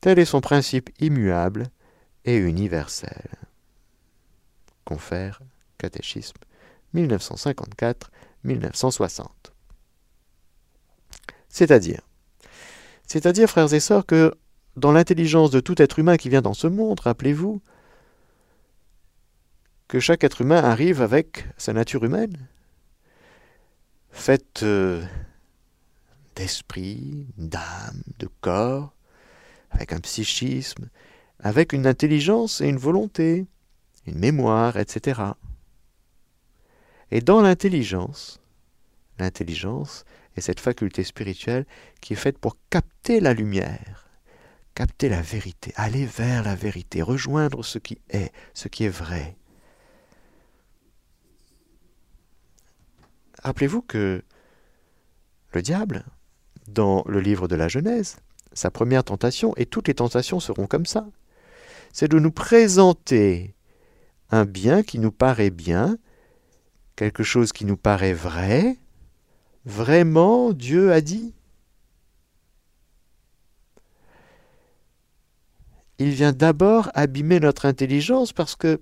Tel 0.00 0.18
est 0.18 0.24
son 0.24 0.40
principe 0.40 0.90
immuable 0.98 1.70
et 2.26 2.36
universel. 2.36 3.30
Confère 4.84 5.40
Catéchisme 5.78 6.36
1954-1960. 6.94 9.24
C'est-à-dire, 11.48 12.02
c'est-à-dire, 13.06 13.48
frères 13.48 13.72
et 13.72 13.80
sœurs, 13.80 14.04
que 14.04 14.34
dans 14.76 14.92
l'intelligence 14.92 15.50
de 15.50 15.60
tout 15.60 15.80
être 15.80 15.98
humain 15.98 16.18
qui 16.18 16.28
vient 16.28 16.42
dans 16.42 16.52
ce 16.52 16.66
monde, 16.66 17.00
rappelez-vous, 17.00 17.62
que 19.88 20.00
chaque 20.00 20.24
être 20.24 20.42
humain 20.42 20.62
arrive 20.62 21.00
avec 21.00 21.46
sa 21.56 21.72
nature 21.72 22.04
humaine, 22.04 22.36
faite 24.10 24.64
euh, 24.64 25.02
d'esprit, 26.34 27.26
d'âme, 27.38 28.02
de 28.18 28.28
corps, 28.40 28.92
avec 29.70 29.92
un 29.92 30.00
psychisme, 30.00 30.88
avec 31.40 31.72
une 31.72 31.86
intelligence 31.86 32.60
et 32.60 32.68
une 32.68 32.78
volonté, 32.78 33.46
une 34.06 34.18
mémoire, 34.18 34.76
etc. 34.76 35.20
Et 37.10 37.20
dans 37.20 37.40
l'intelligence, 37.40 38.40
l'intelligence 39.18 40.04
est 40.36 40.40
cette 40.40 40.60
faculté 40.60 41.04
spirituelle 41.04 41.66
qui 42.00 42.12
est 42.12 42.16
faite 42.16 42.38
pour 42.38 42.56
capter 42.70 43.20
la 43.20 43.32
lumière, 43.32 44.08
capter 44.74 45.08
la 45.08 45.22
vérité, 45.22 45.72
aller 45.76 46.04
vers 46.04 46.42
la 46.42 46.54
vérité, 46.54 47.02
rejoindre 47.02 47.64
ce 47.64 47.78
qui 47.78 47.98
est, 48.10 48.32
ce 48.54 48.68
qui 48.68 48.84
est 48.84 48.88
vrai. 48.88 49.36
Rappelez-vous 53.42 53.82
que 53.82 54.24
le 55.52 55.62
diable, 55.62 56.04
dans 56.68 57.04
le 57.06 57.20
livre 57.20 57.46
de 57.48 57.54
la 57.54 57.68
Genèse, 57.68 58.16
sa 58.52 58.70
première 58.70 59.04
tentation, 59.04 59.54
et 59.56 59.66
toutes 59.66 59.88
les 59.88 59.94
tentations 59.94 60.40
seront 60.40 60.66
comme 60.66 60.86
ça, 60.86 61.06
c'est 61.92 62.08
de 62.08 62.18
nous 62.18 62.30
présenter 62.30 63.54
un 64.30 64.44
bien 64.44 64.82
qui 64.82 64.98
nous 64.98 65.12
paraît 65.12 65.50
bien, 65.50 65.98
quelque 66.96 67.22
chose 67.22 67.52
qui 67.52 67.64
nous 67.64 67.76
paraît 67.76 68.12
vrai, 68.12 68.76
vraiment 69.64 70.52
Dieu 70.52 70.92
a 70.92 71.00
dit. 71.00 71.34
Il 75.98 76.10
vient 76.10 76.32
d'abord 76.32 76.90
abîmer 76.94 77.40
notre 77.40 77.64
intelligence 77.64 78.32
parce 78.32 78.54
que 78.54 78.80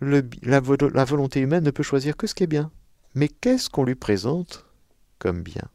la, 0.00 0.60
volonté 0.60 1.40
humaine 1.40 1.64
ne 1.64 1.70
peut 1.70 1.82
choisir 1.82 2.16
que 2.16 2.26
ce 2.26 2.34
qui 2.34 2.44
est 2.44 2.48
bien. 2.48 2.70
Mais 3.14 3.28
qu'est-ce 3.28 3.70
qu'on 3.70 3.84
lui 3.84 3.94
présente 3.94 4.66
comme 5.18 5.42
bien? 5.42 5.68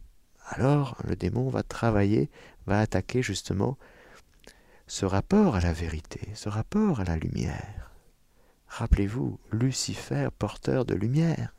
Alors 0.47 0.97
le 1.05 1.15
démon 1.15 1.49
va 1.49 1.63
travailler, 1.63 2.29
va 2.67 2.79
attaquer 2.79 3.21
justement 3.21 3.77
ce 4.87 5.05
rapport 5.05 5.55
à 5.55 5.59
la 5.59 5.73
vérité, 5.73 6.21
ce 6.33 6.49
rapport 6.49 6.99
à 6.99 7.03
la 7.03 7.15
lumière. 7.15 7.91
Rappelez-vous, 8.67 9.39
Lucifer, 9.51 10.29
porteur 10.37 10.85
de 10.85 10.95
lumière. 10.95 11.53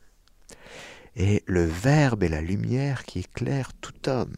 Et 1.15 1.43
le 1.47 1.65
Verbe 1.65 2.23
est 2.23 2.29
la 2.29 2.41
lumière 2.41 3.05
qui 3.05 3.19
éclaire 3.19 3.73
tout 3.73 4.09
homme 4.09 4.33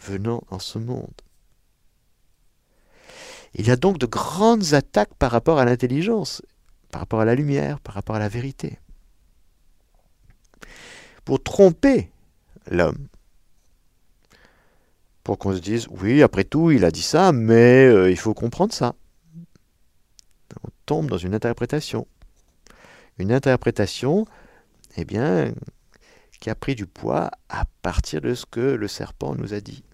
venant 0.00 0.42
en 0.50 0.58
ce 0.58 0.78
monde. 0.78 1.20
Il 3.54 3.66
y 3.66 3.70
a 3.70 3.76
donc 3.76 3.98
de 3.98 4.06
grandes 4.06 4.72
attaques 4.72 5.14
par 5.14 5.30
rapport 5.30 5.58
à 5.58 5.64
l'intelligence, 5.64 6.42
par 6.90 7.00
rapport 7.00 7.20
à 7.20 7.24
la 7.24 7.34
lumière, 7.34 7.80
par 7.80 7.94
rapport 7.94 8.16
à 8.16 8.20
la 8.20 8.28
vérité. 8.28 8.78
Pour 11.24 11.42
tromper 11.42 12.10
l'homme, 12.70 13.08
pour 15.24 15.38
qu'on 15.38 15.54
se 15.54 15.60
dise, 15.60 15.86
oui, 15.90 16.22
après 16.22 16.44
tout, 16.44 16.70
il 16.70 16.84
a 16.84 16.90
dit 16.90 17.02
ça, 17.02 17.32
mais 17.32 17.86
euh, 17.86 18.10
il 18.10 18.18
faut 18.18 18.34
comprendre 18.34 18.72
ça. 18.72 18.94
On 20.64 20.68
tombe 20.86 21.08
dans 21.08 21.18
une 21.18 21.34
interprétation. 21.34 22.06
Une 23.18 23.32
interprétation, 23.32 24.26
eh 24.96 25.04
bien, 25.04 25.52
qui 26.40 26.50
a 26.50 26.54
pris 26.54 26.74
du 26.74 26.86
poids 26.86 27.30
à 27.48 27.66
partir 27.82 28.20
de 28.20 28.34
ce 28.34 28.46
que 28.46 28.60
le 28.60 28.88
serpent 28.88 29.34
nous 29.36 29.54
a 29.54 29.60
dit. 29.60 29.84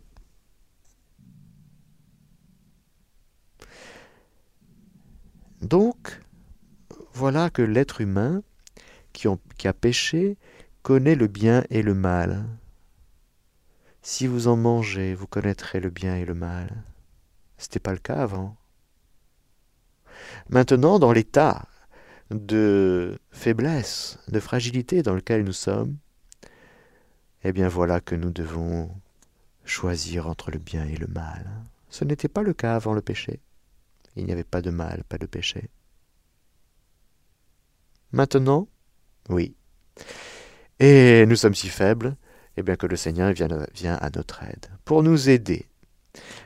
Donc, 5.60 6.20
voilà 7.12 7.50
que 7.50 7.62
l'être 7.62 8.00
humain 8.00 8.42
qui, 9.12 9.28
qui 9.58 9.68
a 9.68 9.72
péché 9.72 10.38
connaît 10.82 11.16
le 11.16 11.26
bien 11.26 11.64
et 11.68 11.82
le 11.82 11.92
mal. 11.92 12.46
Si 14.10 14.26
vous 14.26 14.48
en 14.48 14.56
mangez, 14.56 15.14
vous 15.14 15.26
connaîtrez 15.26 15.80
le 15.80 15.90
bien 15.90 16.16
et 16.16 16.24
le 16.24 16.32
mal. 16.32 16.82
Ce 17.58 17.66
n'était 17.66 17.78
pas 17.78 17.92
le 17.92 17.98
cas 17.98 18.22
avant. 18.22 18.56
Maintenant, 20.48 20.98
dans 20.98 21.12
l'état 21.12 21.68
de 22.30 23.18
faiblesse, 23.32 24.18
de 24.28 24.40
fragilité 24.40 25.02
dans 25.02 25.12
lequel 25.12 25.44
nous 25.44 25.52
sommes, 25.52 25.98
eh 27.44 27.52
bien 27.52 27.68
voilà 27.68 28.00
que 28.00 28.14
nous 28.14 28.30
devons 28.30 28.90
choisir 29.66 30.26
entre 30.26 30.50
le 30.50 30.58
bien 30.58 30.86
et 30.86 30.96
le 30.96 31.06
mal. 31.06 31.46
Ce 31.90 32.06
n'était 32.06 32.28
pas 32.28 32.42
le 32.42 32.54
cas 32.54 32.76
avant 32.76 32.94
le 32.94 33.02
péché. 33.02 33.40
Il 34.16 34.24
n'y 34.24 34.32
avait 34.32 34.42
pas 34.42 34.62
de 34.62 34.70
mal, 34.70 35.04
pas 35.04 35.18
de 35.18 35.26
péché. 35.26 35.68
Maintenant, 38.12 38.68
oui. 39.28 39.54
Et 40.80 41.26
nous 41.26 41.36
sommes 41.36 41.54
si 41.54 41.68
faibles 41.68 42.16
eh 42.58 42.62
bien 42.64 42.74
que 42.74 42.86
le 42.86 42.96
Seigneur 42.96 43.32
vient, 43.32 43.94
à 43.94 44.10
notre 44.10 44.42
aide, 44.42 44.66
pour 44.84 45.04
nous 45.04 45.28
aider, 45.28 45.66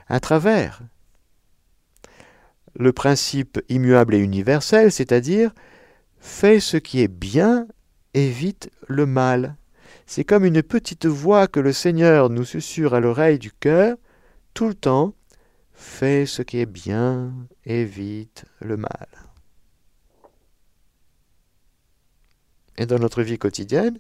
à 0.09 0.21
travers 0.21 0.83
le 2.75 2.93
principe 2.93 3.61
immuable 3.71 4.15
et 4.15 4.19
universel, 4.19 4.93
c'est-à-dire 4.93 5.53
fais 6.19 6.61
ce 6.61 6.77
qui 6.77 7.01
est 7.01 7.09
bien, 7.09 7.67
évite 8.13 8.71
le 8.89 9.07
mal. 9.07 9.57
C'est 10.05 10.25
comme 10.25 10.45
une 10.45 10.63
petite 10.63 11.07
voix 11.07 11.47
que 11.47 11.61
le 11.61 11.73
Seigneur 11.73 12.29
nous 12.29 12.45
susurre 12.45 12.93
à 12.93 13.01
l'oreille 13.01 13.39
du 13.39 13.51
cœur 13.51 13.97
tout 14.53 14.69
le 14.69 14.75
temps. 14.75 15.15
Fais 15.73 16.27
ce 16.27 16.43
qui 16.43 16.59
est 16.59 16.67
bien, 16.67 17.33
évite 17.65 18.45
le 18.61 18.77
mal. 18.77 19.09
Et 22.77 22.85
dans 22.85 22.99
notre 22.99 23.23
vie 23.23 23.39
quotidienne, 23.39 23.99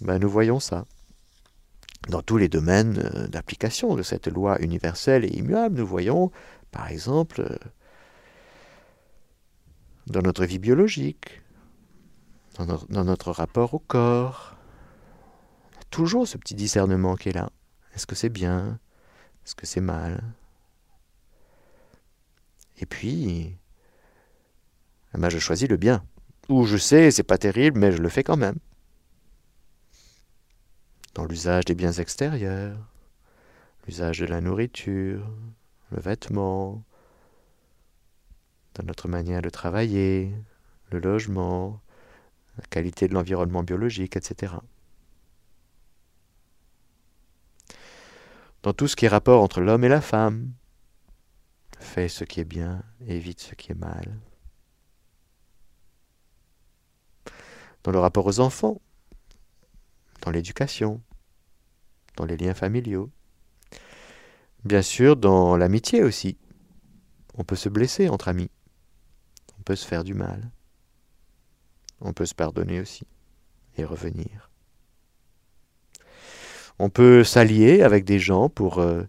ben, 0.00 0.18
nous 0.18 0.30
voyons 0.30 0.60
ça. 0.60 0.86
Dans 2.08 2.22
tous 2.22 2.38
les 2.38 2.48
domaines 2.48 2.98
euh, 2.98 3.28
d'application 3.28 3.94
de 3.94 4.02
cette 4.02 4.26
loi 4.26 4.60
universelle 4.62 5.24
et 5.24 5.36
immuable, 5.36 5.78
nous 5.78 5.86
voyons, 5.86 6.30
par 6.70 6.88
exemple, 6.88 7.42
euh, 7.42 7.56
dans 10.06 10.22
notre 10.22 10.44
vie 10.44 10.58
biologique, 10.58 11.42
dans 12.58 13.04
notre, 13.04 13.30
rapport 13.30 13.74
au 13.74 13.78
corps, 13.78 14.56
toujours 15.90 16.26
ce 16.26 16.36
petit 16.36 16.54
discernement 16.54 17.16
qui 17.16 17.30
est 17.30 17.32
là. 17.32 17.50
Est-ce 17.94 18.06
que 18.06 18.14
c'est 18.14 18.28
bien? 18.28 18.78
Est-ce 19.44 19.54
que 19.54 19.66
c'est 19.66 19.80
mal? 19.80 20.22
Et 22.78 22.86
puis, 22.86 23.56
eh 25.14 25.18
ben 25.18 25.28
je 25.28 25.38
choisis 25.38 25.68
le 25.68 25.76
bien. 25.76 26.04
Ou 26.48 26.64
je 26.64 26.76
sais, 26.76 27.10
c'est 27.10 27.22
pas 27.22 27.38
terrible, 27.38 27.78
mais 27.78 27.92
je 27.92 28.02
le 28.02 28.08
fais 28.08 28.24
quand 28.24 28.36
même 28.36 28.58
dans 31.14 31.24
l'usage 31.24 31.64
des 31.64 31.74
biens 31.74 31.92
extérieurs, 31.92 32.76
l'usage 33.86 34.18
de 34.20 34.26
la 34.26 34.40
nourriture, 34.40 35.28
le 35.90 36.00
vêtement, 36.00 36.84
dans 38.74 38.84
notre 38.84 39.08
manière 39.08 39.42
de 39.42 39.50
travailler, 39.50 40.32
le 40.90 41.00
logement, 41.00 41.80
la 42.56 42.64
qualité 42.64 43.08
de 43.08 43.14
l'environnement 43.14 43.62
biologique, 43.62 44.16
etc. 44.16 44.54
Dans 48.62 48.72
tout 48.72 48.88
ce 48.88 48.96
qui 48.96 49.06
est 49.06 49.08
rapport 49.08 49.42
entre 49.42 49.60
l'homme 49.60 49.84
et 49.84 49.88
la 49.88 50.00
femme, 50.00 50.52
fais 51.78 52.08
ce 52.08 52.24
qui 52.24 52.40
est 52.40 52.44
bien, 52.44 52.82
évite 53.06 53.40
ce 53.40 53.54
qui 53.54 53.72
est 53.72 53.74
mal. 53.74 54.18
Dans 57.82 57.92
le 57.92 57.98
rapport 57.98 58.26
aux 58.26 58.40
enfants, 58.40 58.80
dans 60.22 60.30
l'éducation, 60.30 61.00
dans 62.16 62.24
les 62.24 62.36
liens 62.36 62.54
familiaux, 62.54 63.10
bien 64.64 64.82
sûr 64.82 65.16
dans 65.16 65.56
l'amitié 65.56 66.02
aussi. 66.02 66.36
On 67.36 67.44
peut 67.44 67.56
se 67.56 67.68
blesser 67.68 68.08
entre 68.08 68.28
amis, 68.28 68.50
on 69.58 69.62
peut 69.62 69.76
se 69.76 69.86
faire 69.86 70.04
du 70.04 70.14
mal, 70.14 70.50
on 72.00 72.12
peut 72.12 72.26
se 72.26 72.34
pardonner 72.34 72.80
aussi 72.80 73.06
et 73.76 73.84
revenir. 73.84 74.50
On 76.78 76.88
peut 76.88 77.24
s'allier 77.24 77.82
avec 77.82 78.04
des 78.04 78.18
gens 78.18 78.48
pour 78.48 78.78
euh, 78.78 79.02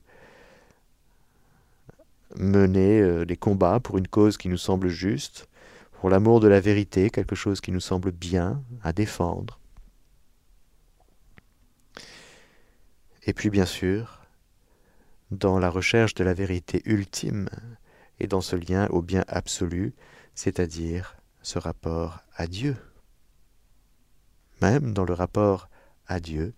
mener 2.35 2.99
euh, 2.99 3.25
des 3.25 3.37
combats 3.37 3.79
pour 3.79 3.97
une 3.97 4.07
cause 4.09 4.37
qui 4.37 4.49
nous 4.49 4.57
semble 4.57 4.89
juste, 4.89 5.47
pour 5.93 6.09
l'amour 6.09 6.41
de 6.41 6.49
la 6.49 6.59
vérité, 6.59 7.09
quelque 7.09 7.35
chose 7.35 7.61
qui 7.61 7.71
nous 7.71 7.79
semble 7.79 8.11
bien 8.11 8.61
à 8.83 8.91
défendre. 8.91 9.60
Et 13.31 13.33
puis 13.33 13.49
bien 13.49 13.65
sûr, 13.65 14.19
dans 15.31 15.57
la 15.57 15.69
recherche 15.69 16.15
de 16.15 16.23
la 16.25 16.33
vérité 16.33 16.81
ultime 16.83 17.47
et 18.19 18.27
dans 18.27 18.41
ce 18.41 18.57
lien 18.57 18.87
au 18.89 19.01
bien 19.01 19.23
absolu, 19.29 19.93
c'est-à-dire 20.35 21.15
ce 21.41 21.57
rapport 21.57 22.19
à 22.35 22.45
Dieu. 22.47 22.75
Même 24.61 24.93
dans 24.93 25.05
le 25.05 25.13
rapport 25.13 25.69
à 26.07 26.19
Dieu, 26.19 26.53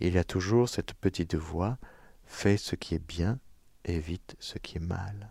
il 0.00 0.14
y 0.14 0.18
a 0.18 0.24
toujours 0.24 0.68
cette 0.68 0.92
petite 0.92 1.36
voix, 1.36 1.78
fais 2.26 2.56
ce 2.56 2.74
qui 2.74 2.96
est 2.96 3.06
bien, 3.06 3.38
évite 3.84 4.34
ce 4.40 4.58
qui 4.58 4.78
est 4.78 4.80
mal. 4.84 5.30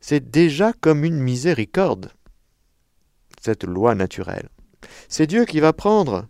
C'est 0.00 0.28
déjà 0.28 0.72
comme 0.72 1.04
une 1.04 1.20
miséricorde, 1.20 2.10
cette 3.40 3.62
loi 3.62 3.94
naturelle. 3.94 4.48
C'est 5.08 5.28
Dieu 5.28 5.44
qui 5.44 5.60
va 5.60 5.72
prendre, 5.72 6.26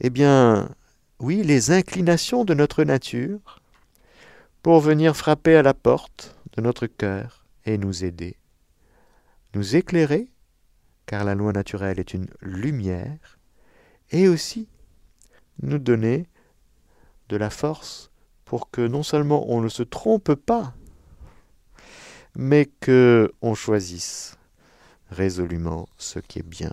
eh 0.00 0.10
bien, 0.10 0.68
oui, 1.18 1.42
les 1.42 1.70
inclinations 1.70 2.44
de 2.44 2.54
notre 2.54 2.84
nature 2.84 3.60
pour 4.62 4.80
venir 4.80 5.16
frapper 5.16 5.56
à 5.56 5.62
la 5.62 5.74
porte 5.74 6.36
de 6.56 6.60
notre 6.60 6.86
cœur 6.86 7.46
et 7.64 7.78
nous 7.78 8.04
aider, 8.04 8.36
nous 9.54 9.76
éclairer, 9.76 10.28
car 11.06 11.24
la 11.24 11.34
loi 11.34 11.52
naturelle 11.52 11.98
est 11.98 12.14
une 12.14 12.28
lumière, 12.40 13.38
et 14.10 14.28
aussi 14.28 14.68
nous 15.62 15.78
donner 15.78 16.26
de 17.28 17.36
la 17.36 17.50
force 17.50 18.10
pour 18.44 18.70
que 18.70 18.86
non 18.86 19.02
seulement 19.02 19.50
on 19.50 19.60
ne 19.60 19.68
se 19.68 19.82
trompe 19.82 20.34
pas, 20.34 20.74
mais 22.36 22.66
que 22.66 23.32
on 23.40 23.54
choisisse 23.54 24.36
résolument 25.10 25.88
ce 25.96 26.18
qui 26.18 26.40
est 26.40 26.46
bien. 26.46 26.72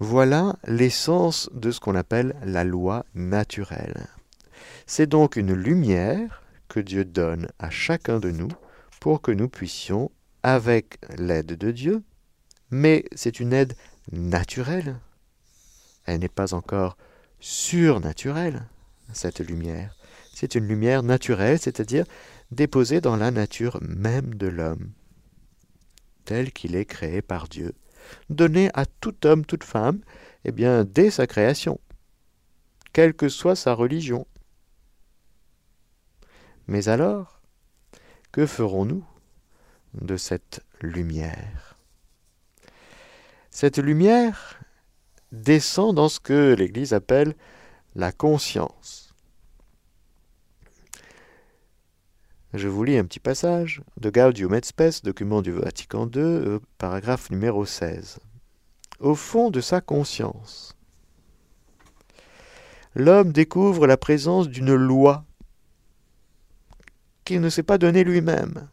Voilà 0.00 0.56
l'essence 0.66 1.48
de 1.52 1.70
ce 1.70 1.78
qu'on 1.78 1.94
appelle 1.94 2.34
la 2.44 2.64
loi 2.64 3.06
naturelle. 3.14 4.08
C'est 4.86 5.06
donc 5.06 5.36
une 5.36 5.54
lumière 5.54 6.42
que 6.68 6.80
Dieu 6.80 7.04
donne 7.04 7.48
à 7.58 7.70
chacun 7.70 8.18
de 8.18 8.30
nous 8.30 8.50
pour 9.00 9.22
que 9.22 9.30
nous 9.30 9.48
puissions, 9.48 10.10
avec 10.42 10.98
l'aide 11.16 11.56
de 11.56 11.70
Dieu, 11.70 12.02
mais 12.70 13.04
c'est 13.14 13.38
une 13.38 13.52
aide 13.52 13.74
naturelle. 14.10 14.98
Elle 16.06 16.20
n'est 16.20 16.28
pas 16.28 16.54
encore 16.54 16.96
surnaturelle, 17.38 18.66
cette 19.12 19.40
lumière. 19.40 19.94
C'est 20.34 20.54
une 20.54 20.66
lumière 20.66 21.02
naturelle, 21.02 21.58
c'est-à-dire 21.58 22.04
déposée 22.50 23.00
dans 23.00 23.16
la 23.16 23.30
nature 23.30 23.78
même 23.80 24.34
de 24.34 24.48
l'homme, 24.48 24.90
tel 26.24 26.52
qu'il 26.52 26.74
est 26.74 26.84
créé 26.84 27.22
par 27.22 27.48
Dieu, 27.48 27.74
donné 28.30 28.70
à 28.74 28.86
tout 28.86 29.26
homme, 29.26 29.44
toute 29.44 29.64
femme, 29.64 30.00
eh 30.44 30.52
bien, 30.52 30.84
dès 30.84 31.10
sa 31.10 31.26
création, 31.26 31.80
quelle 32.92 33.14
que 33.14 33.28
soit 33.28 33.56
sa 33.56 33.74
religion. 33.74 34.26
Mais 36.66 36.88
alors, 36.88 37.42
que 38.32 38.46
ferons-nous 38.46 39.04
de 39.94 40.16
cette 40.16 40.64
lumière? 40.80 41.76
Cette 43.50 43.78
lumière 43.78 44.60
descend 45.32 45.94
dans 45.94 46.08
ce 46.08 46.20
que 46.20 46.54
l'Église 46.54 46.92
appelle 46.92 47.34
la 47.94 48.12
conscience. 48.12 49.03
Je 52.54 52.68
vous 52.68 52.84
lis 52.84 52.96
un 52.96 53.04
petit 53.04 53.18
passage 53.18 53.82
de 54.00 54.10
Gaudium 54.10 54.54
et 54.54 54.60
Spes, 54.62 55.02
document 55.02 55.42
du 55.42 55.50
Vatican 55.50 56.06
II, 56.06 56.20
euh, 56.20 56.60
paragraphe 56.78 57.28
numéro 57.30 57.66
16. 57.66 58.20
Au 59.00 59.16
fond 59.16 59.50
de 59.50 59.60
sa 59.60 59.80
conscience, 59.80 60.76
l'homme 62.94 63.32
découvre 63.32 63.88
la 63.88 63.96
présence 63.96 64.48
d'une 64.48 64.72
loi 64.72 65.24
qu'il 67.24 67.40
ne 67.40 67.48
s'est 67.48 67.64
pas 67.64 67.76
donnée 67.76 68.04
lui-même, 68.04 68.68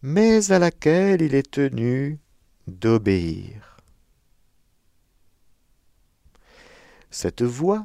mais 0.00 0.50
à 0.50 0.58
laquelle 0.58 1.20
il 1.20 1.34
est 1.34 1.50
tenu 1.50 2.18
d'obéir. 2.68 3.76
Cette 7.10 7.42
voix, 7.42 7.84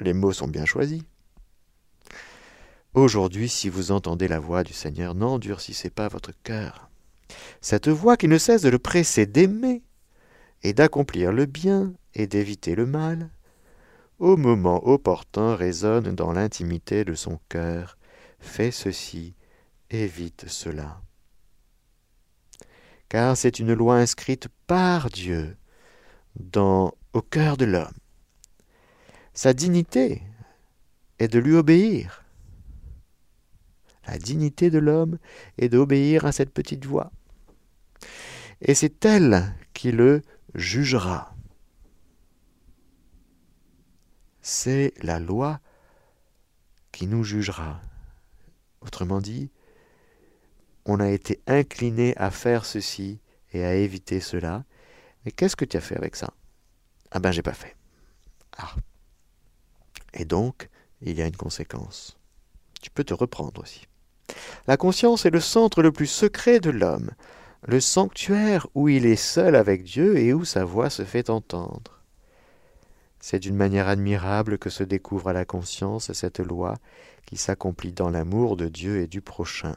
les 0.00 0.14
mots 0.14 0.32
sont 0.32 0.48
bien 0.48 0.64
choisis, 0.64 1.04
Aujourd'hui, 2.94 3.48
si 3.48 3.68
vous 3.68 3.92
entendez 3.92 4.26
la 4.26 4.40
voix 4.40 4.64
du 4.64 4.72
Seigneur, 4.72 5.14
n'endurcissez 5.14 5.90
pas 5.90 6.08
votre 6.08 6.32
cœur. 6.42 6.90
Cette 7.60 7.88
voix 7.88 8.16
qui 8.16 8.26
ne 8.26 8.36
cesse 8.36 8.62
de 8.62 8.68
le 8.68 8.80
presser 8.80 9.26
d'aimer 9.26 9.82
et 10.64 10.72
d'accomplir 10.72 11.30
le 11.30 11.46
bien 11.46 11.92
et 12.14 12.26
d'éviter 12.26 12.74
le 12.74 12.86
mal, 12.86 13.30
au 14.18 14.36
moment 14.36 14.84
opportun 14.88 15.54
résonne 15.54 16.16
dans 16.16 16.32
l'intimité 16.32 17.04
de 17.04 17.14
son 17.14 17.38
cœur. 17.48 17.96
Fais 18.40 18.72
ceci, 18.72 19.34
évite 19.90 20.48
cela. 20.48 21.00
Car 23.08 23.36
c'est 23.36 23.60
une 23.60 23.72
loi 23.72 23.98
inscrite 23.98 24.48
par 24.66 25.10
Dieu 25.10 25.56
dans, 26.34 26.92
au 27.12 27.22
cœur 27.22 27.56
de 27.56 27.66
l'homme. 27.66 27.94
Sa 29.32 29.52
dignité 29.52 30.22
est 31.20 31.28
de 31.28 31.38
lui 31.38 31.54
obéir 31.54 32.19
dignité 34.18 34.70
de 34.70 34.78
l'homme 34.78 35.18
est 35.58 35.68
d'obéir 35.68 36.24
à 36.24 36.32
cette 36.32 36.52
petite 36.52 36.84
voix. 36.86 37.10
Et 38.60 38.74
c'est 38.74 39.04
elle 39.04 39.54
qui 39.72 39.92
le 39.92 40.22
jugera. 40.54 41.34
C'est 44.42 44.94
la 45.02 45.20
loi 45.20 45.60
qui 46.92 47.06
nous 47.06 47.24
jugera. 47.24 47.80
Autrement 48.80 49.20
dit, 49.20 49.50
on 50.86 50.98
a 51.00 51.08
été 51.08 51.40
incliné 51.46 52.16
à 52.16 52.30
faire 52.30 52.64
ceci 52.64 53.20
et 53.52 53.64
à 53.64 53.74
éviter 53.74 54.20
cela. 54.20 54.64
Mais 55.24 55.30
qu'est-ce 55.30 55.56
que 55.56 55.64
tu 55.64 55.76
as 55.76 55.80
fait 55.80 55.96
avec 55.96 56.16
ça? 56.16 56.32
Ah 57.10 57.20
ben 57.20 57.30
j'ai 57.30 57.42
pas 57.42 57.52
fait. 57.52 57.76
Ah. 58.56 58.74
Et 60.14 60.24
donc, 60.24 60.68
il 61.02 61.16
y 61.16 61.22
a 61.22 61.26
une 61.26 61.36
conséquence. 61.36 62.18
Tu 62.80 62.90
peux 62.90 63.04
te 63.04 63.14
reprendre 63.14 63.60
aussi. 63.60 63.86
La 64.66 64.76
conscience 64.76 65.26
est 65.26 65.30
le 65.30 65.40
centre 65.40 65.82
le 65.82 65.92
plus 65.92 66.06
secret 66.06 66.60
de 66.60 66.70
l'homme, 66.70 67.10
le 67.66 67.80
sanctuaire 67.80 68.66
où 68.74 68.88
il 68.88 69.06
est 69.06 69.16
seul 69.16 69.56
avec 69.56 69.84
Dieu 69.84 70.18
et 70.18 70.32
où 70.32 70.44
sa 70.44 70.64
voix 70.64 70.90
se 70.90 71.04
fait 71.04 71.30
entendre. 71.30 72.00
C'est 73.20 73.38
d'une 73.38 73.56
manière 73.56 73.88
admirable 73.88 74.58
que 74.58 74.70
se 74.70 74.82
découvre 74.82 75.28
à 75.28 75.32
la 75.34 75.44
conscience 75.44 76.12
cette 76.12 76.40
loi 76.40 76.76
qui 77.26 77.36
s'accomplit 77.36 77.92
dans 77.92 78.08
l'amour 78.08 78.56
de 78.56 78.68
Dieu 78.68 79.00
et 79.00 79.06
du 79.06 79.20
prochain. 79.20 79.76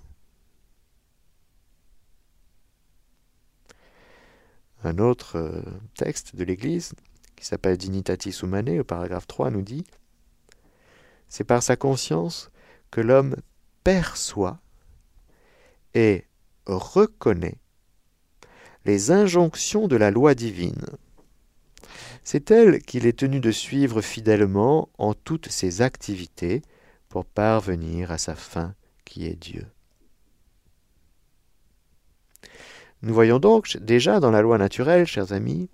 Un 4.86 4.98
autre 4.98 5.38
euh, 5.38 5.62
texte 5.96 6.36
de 6.36 6.44
l'Église, 6.44 6.94
qui 7.36 7.46
s'appelle 7.46 7.78
Dignitatis 7.78 8.40
Humanae, 8.42 8.80
au 8.80 8.84
paragraphe 8.84 9.28
3, 9.28 9.50
nous 9.50 9.62
dit 9.62 9.86
C'est 11.30 11.44
par 11.44 11.64
sa 11.64 11.76
conscience 11.76 12.50
que 12.92 13.02
l'homme 13.02 13.36
perçoit 13.84 14.60
et 15.94 16.26
reconnaît 16.66 17.58
les 18.86 19.12
injonctions 19.12 19.88
de 19.88 19.96
la 19.96 20.12
loi 20.12 20.36
divine. 20.36 20.86
C'est 22.24 22.52
elle 22.52 22.82
qu'il 22.82 23.06
est 23.06 23.20
tenu 23.20 23.40
de 23.40 23.52
suivre 23.52 24.02
fidèlement 24.02 24.90
en 24.98 25.14
toutes 25.14 25.50
ses 25.50 25.82
activités 25.82 26.62
pour 27.10 27.26
parvenir 27.26 28.12
à 28.12 28.18
sa 28.18 28.36
fin 28.36 28.76
qui 29.06 29.28
est 29.28 29.36
Dieu. 29.36 29.68
Nous 33.02 33.14
voyons 33.14 33.40
donc 33.40 33.78
déjà 33.78 34.22
dans 34.22 34.32
la 34.32 34.42
loi 34.42 34.58
naturelle, 34.58 35.06
chers 35.06 35.34
amis, 35.34 35.70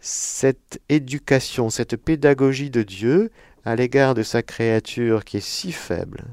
cette 0.00 0.80
éducation, 0.88 1.68
cette 1.68 1.96
pédagogie 1.96 2.70
de 2.70 2.82
Dieu 2.82 3.30
à 3.66 3.76
l'égard 3.76 4.14
de 4.14 4.22
sa 4.22 4.42
créature 4.42 5.24
qui 5.24 5.36
est 5.36 5.46
si 5.46 5.70
faible, 5.70 6.24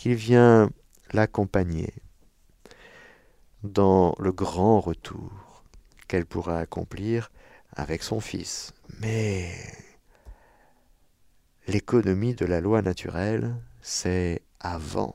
qu'il 0.00 0.14
vient 0.14 0.70
l'accompagner 1.12 1.92
dans 3.62 4.14
le 4.18 4.32
grand 4.32 4.80
retour 4.80 5.62
qu'elle 6.08 6.24
pourra 6.24 6.58
accomplir 6.58 7.30
avec 7.76 8.02
son 8.02 8.18
Fils. 8.18 8.72
Mais 9.00 9.52
l'économie 11.66 12.34
de 12.34 12.46
la 12.46 12.62
loi 12.62 12.80
naturelle, 12.80 13.54
c'est 13.82 14.40
avant 14.58 15.14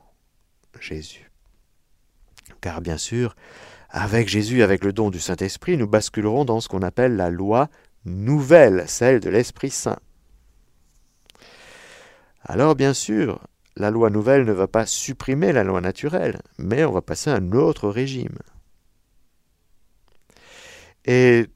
Jésus. 0.78 1.32
Car 2.60 2.80
bien 2.80 2.96
sûr, 2.96 3.34
avec 3.90 4.28
Jésus, 4.28 4.62
avec 4.62 4.84
le 4.84 4.92
don 4.92 5.10
du 5.10 5.18
Saint-Esprit, 5.18 5.76
nous 5.76 5.88
basculerons 5.88 6.44
dans 6.44 6.60
ce 6.60 6.68
qu'on 6.68 6.82
appelle 6.82 7.16
la 7.16 7.30
loi 7.30 7.70
nouvelle, 8.04 8.84
celle 8.86 9.18
de 9.18 9.30
l'Esprit 9.30 9.70
Saint. 9.70 9.98
Alors 12.44 12.76
bien 12.76 12.94
sûr, 12.94 13.40
la 13.76 13.90
loi 13.90 14.10
nouvelle 14.10 14.44
ne 14.44 14.52
va 14.52 14.66
pas 14.66 14.86
supprimer 14.86 15.52
la 15.52 15.64
loi 15.64 15.80
naturelle, 15.80 16.40
mais 16.58 16.84
on 16.84 16.92
va 16.92 17.02
passer 17.02 17.30
à 17.30 17.36
un 17.36 17.52
autre 17.52 17.88
régime. 17.88 18.38
Et 21.04 21.46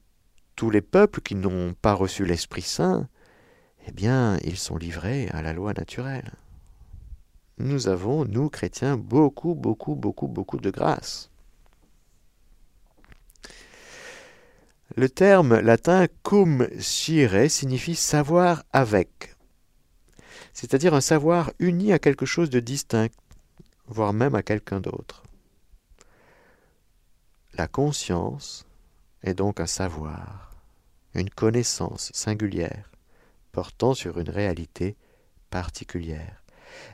tous 0.55 0.69
les 0.69 0.81
peuples 0.81 1.21
qui 1.21 1.35
n'ont 1.35 1.73
pas 1.73 1.93
reçu 1.93 2.25
l'Esprit 2.25 2.61
Saint, 2.61 3.07
eh 3.87 3.91
bien, 3.91 4.37
ils 4.43 4.57
sont 4.57 4.77
livrés 4.77 5.27
à 5.29 5.41
la 5.41 5.53
loi 5.53 5.73
naturelle. 5.73 6.31
Nous 7.57 7.87
avons, 7.87 8.25
nous 8.25 8.49
chrétiens, 8.49 8.97
beaucoup, 8.97 9.55
beaucoup, 9.55 9.95
beaucoup, 9.95 10.27
beaucoup 10.27 10.57
de 10.57 10.69
grâce. 10.69 11.31
Le 14.95 15.09
terme 15.09 15.59
latin 15.59 16.07
cum 16.21 16.67
scire 16.79 17.49
signifie 17.49 17.95
savoir 17.95 18.63
avec, 18.71 19.30
c'est-à-dire 20.53 20.93
un 20.93 21.01
savoir 21.01 21.51
uni 21.59 21.91
à 21.93 21.99
quelque 21.99 22.25
chose 22.25 22.49
de 22.49 22.59
distinct, 22.59 23.09
voire 23.87 24.13
même 24.13 24.35
à 24.35 24.43
quelqu'un 24.43 24.79
d'autre. 24.79 25.23
La 27.53 27.67
conscience 27.67 28.65
est 29.23 29.33
donc 29.33 29.59
un 29.59 29.67
savoir, 29.67 30.55
une 31.13 31.29
connaissance 31.29 32.11
singulière, 32.13 32.89
portant 33.51 33.93
sur 33.93 34.19
une 34.19 34.29
réalité 34.29 34.95
particulière. 35.49 36.43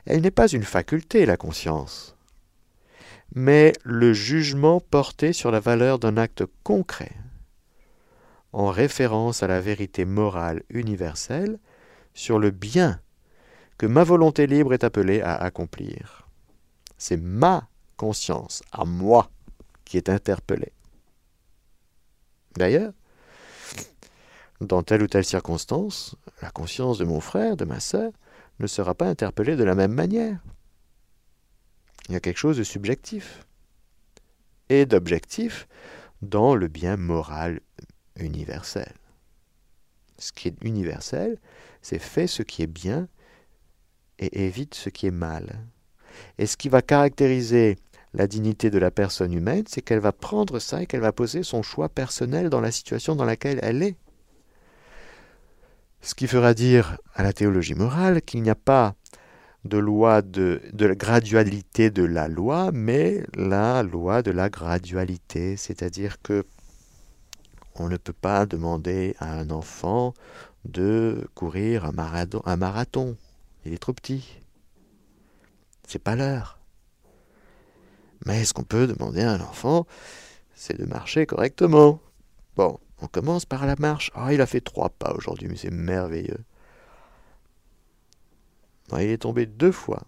Elle 0.04 0.20
n'est 0.20 0.30
pas 0.30 0.48
une 0.48 0.64
faculté, 0.64 1.26
la 1.26 1.36
conscience, 1.36 2.16
mais 3.34 3.72
le 3.84 4.12
jugement 4.12 4.80
porté 4.80 5.32
sur 5.32 5.50
la 5.50 5.60
valeur 5.60 5.98
d'un 5.98 6.16
acte 6.16 6.44
concret, 6.64 7.12
en 8.52 8.68
référence 8.68 9.42
à 9.42 9.46
la 9.46 9.60
vérité 9.60 10.04
morale 10.04 10.62
universelle 10.70 11.58
sur 12.14 12.38
le 12.38 12.50
bien 12.50 13.00
que 13.78 13.86
ma 13.86 14.04
volonté 14.04 14.46
libre 14.46 14.74
est 14.74 14.84
appelée 14.84 15.22
à 15.22 15.36
accomplir. 15.36 16.28
C'est 16.98 17.16
ma 17.16 17.68
conscience, 17.96 18.62
à 18.72 18.84
moi, 18.84 19.30
qui 19.84 19.96
est 19.96 20.08
interpellée. 20.08 20.72
D'ailleurs, 22.56 22.92
dans 24.60 24.82
telle 24.82 25.02
ou 25.02 25.06
telle 25.06 25.24
circonstance, 25.24 26.16
la 26.42 26.50
conscience 26.50 26.98
de 26.98 27.04
mon 27.04 27.20
frère, 27.20 27.56
de 27.56 27.64
ma 27.64 27.78
sœur, 27.78 28.12
ne 28.58 28.66
sera 28.66 28.94
pas 28.94 29.06
interpellée 29.06 29.54
de 29.54 29.62
la 29.62 29.76
même 29.76 29.92
manière. 29.92 30.40
Il 32.08 32.14
y 32.14 32.16
a 32.16 32.20
quelque 32.20 32.38
chose 32.38 32.58
de 32.58 32.64
subjectif 32.64 33.46
et 34.68 34.86
d'objectif 34.86 35.68
dans 36.22 36.56
le 36.56 36.66
bien 36.66 36.96
moral 36.96 37.60
universel. 38.16 38.92
Ce 40.18 40.32
qui 40.32 40.48
est 40.48 40.56
universel, 40.62 41.38
c'est 41.80 42.00
fait 42.00 42.26
ce 42.26 42.42
qui 42.42 42.62
est 42.62 42.66
bien 42.66 43.06
et 44.18 44.46
évite 44.46 44.74
ce 44.74 44.88
qui 44.88 45.06
est 45.06 45.12
mal. 45.12 45.66
Et 46.38 46.46
ce 46.46 46.56
qui 46.56 46.68
va 46.68 46.82
caractériser 46.82 47.76
la 48.14 48.26
dignité 48.26 48.70
de 48.70 48.78
la 48.78 48.90
personne 48.90 49.32
humaine, 49.32 49.64
c'est 49.68 49.82
qu'elle 49.82 50.00
va 50.00 50.12
prendre 50.12 50.58
ça 50.58 50.82
et 50.82 50.86
qu'elle 50.86 51.00
va 51.00 51.12
poser 51.12 51.42
son 51.42 51.62
choix 51.62 51.88
personnel 51.88 52.50
dans 52.50 52.60
la 52.60 52.72
situation 52.72 53.14
dans 53.14 53.24
laquelle 53.24 53.60
elle 53.62 53.82
est. 53.82 53.96
Ce 56.00 56.14
qui 56.14 56.26
fera 56.26 56.54
dire 56.54 56.96
à 57.14 57.22
la 57.22 57.32
théologie 57.32 57.74
morale 57.74 58.22
qu'il 58.22 58.42
n'y 58.42 58.50
a 58.50 58.54
pas 58.54 58.94
de 59.64 59.78
loi 59.78 60.22
de, 60.22 60.60
la 60.78 60.94
gradualité 60.94 61.90
de 61.90 62.04
la 62.04 62.28
loi, 62.28 62.70
mais 62.72 63.24
la 63.34 63.82
loi 63.82 64.22
de 64.22 64.30
la 64.30 64.48
gradualité, 64.48 65.56
c'est-à-dire 65.56 66.22
que 66.22 66.44
on 67.74 67.88
ne 67.88 67.96
peut 67.96 68.12
pas 68.12 68.46
demander 68.46 69.14
à 69.18 69.38
un 69.38 69.50
enfant 69.50 70.14
de 70.64 71.28
courir. 71.34 71.84
Un 71.84 72.56
marathon. 72.56 73.16
Il 73.64 73.72
est 73.72 73.78
trop 73.78 73.92
petit. 73.92 74.40
C'est 75.86 75.98
pas 75.98 76.16
l'heure. 76.16 76.58
Mais 78.26 78.44
ce 78.44 78.52
qu'on 78.52 78.64
peut 78.64 78.86
demander 78.86 79.22
à 79.22 79.32
un 79.32 79.40
enfant, 79.40 79.86
c'est 80.54 80.78
de 80.78 80.84
marcher 80.84 81.26
correctement. 81.26 82.00
Bon, 82.56 82.78
on 83.00 83.06
commence 83.06 83.44
par 83.44 83.66
la 83.66 83.76
marche. 83.76 84.10
Ah, 84.14 84.32
il 84.32 84.40
a 84.40 84.46
fait 84.46 84.60
trois 84.60 84.90
pas 84.90 85.14
aujourd'hui, 85.14 85.48
mais 85.48 85.56
c'est 85.56 85.70
merveilleux. 85.70 86.44
il 88.92 89.08
est 89.08 89.18
tombé 89.18 89.46
deux 89.46 89.72
fois. 89.72 90.02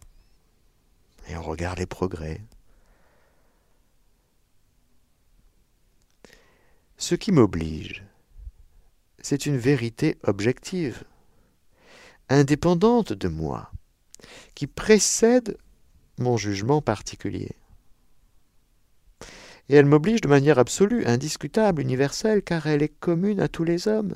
Et 1.28 1.36
on 1.36 1.42
regarde 1.42 1.78
les 1.78 1.86
progrès. 1.86 2.40
Ce 6.96 7.14
qui 7.14 7.32
m'oblige, 7.32 8.04
c'est 9.22 9.46
une 9.46 9.56
vérité 9.56 10.18
objective, 10.24 11.04
indépendante 12.30 13.12
de 13.12 13.28
moi, 13.28 13.70
qui 14.54 14.66
précède 14.66 15.58
mon 16.18 16.36
jugement 16.36 16.80
particulier. 16.80 17.50
Et 19.68 19.74
elle 19.74 19.86
m'oblige 19.86 20.22
de 20.22 20.28
manière 20.28 20.58
absolue, 20.58 21.04
indiscutable, 21.04 21.82
universelle, 21.82 22.42
car 22.42 22.66
elle 22.66 22.82
est 22.82 22.88
commune 22.88 23.40
à 23.40 23.48
tous 23.48 23.64
les 23.64 23.86
hommes. 23.86 24.14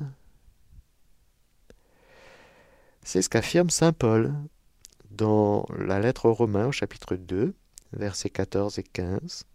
C'est 3.03 3.21
ce 3.21 3.29
qu'affirme 3.29 3.69
Saint 3.69 3.93
Paul 3.93 4.33
dans 5.11 5.65
la 5.77 5.99
lettre 5.99 6.25
aux 6.25 6.33
Romains 6.33 6.67
au 6.67 6.71
chapitre 6.71 7.15
2, 7.15 7.53
versets 7.93 8.31
14 8.31 8.79
et 8.79 8.83
15 8.83 9.45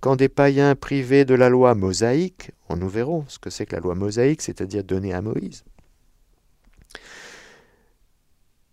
quand 0.00 0.16
des 0.16 0.28
païens 0.28 0.74
privés 0.74 1.24
de 1.24 1.34
la 1.34 1.48
loi 1.48 1.74
mosaïque, 1.74 2.52
on 2.68 2.76
nous 2.76 2.88
verrons 2.88 3.24
ce 3.28 3.38
que 3.38 3.50
c'est 3.50 3.66
que 3.66 3.74
la 3.74 3.80
loi 3.80 3.94
mosaïque, 3.94 4.42
c'est-à-dire 4.42 4.84
donnée 4.84 5.12
à 5.12 5.20
Moïse. 5.20 5.64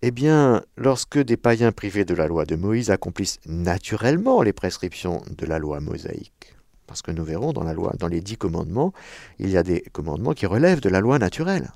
Eh 0.04 0.12
bien, 0.12 0.62
lorsque 0.76 1.18
des 1.18 1.38
païens 1.38 1.72
privés 1.72 2.06
de 2.06 2.14
la 2.14 2.28
loi 2.28 2.46
de 2.46 2.56
Moïse 2.56 2.92
accomplissent 2.92 3.40
naturellement 3.48 4.44
les 4.44 4.54
prescriptions 4.54 5.24
de 5.36 5.46
la 5.48 5.58
loi 5.58 5.80
mosaïque, 5.80 6.56
parce 6.86 7.02
que 7.02 7.10
nous 7.10 7.24
verrons 7.24 7.52
dans 7.52 7.64
la 7.64 7.74
loi, 7.74 7.94
dans 7.98 8.08
les 8.08 8.22
dix 8.22 8.38
commandements, 8.38 8.94
il 9.40 9.50
y 9.50 9.58
a 9.58 9.64
des 9.64 9.82
commandements 9.82 10.34
qui 10.34 10.46
relèvent 10.46 10.82
de 10.82 10.90
la 10.90 11.00
loi 11.00 11.18
naturelle. 11.18 11.72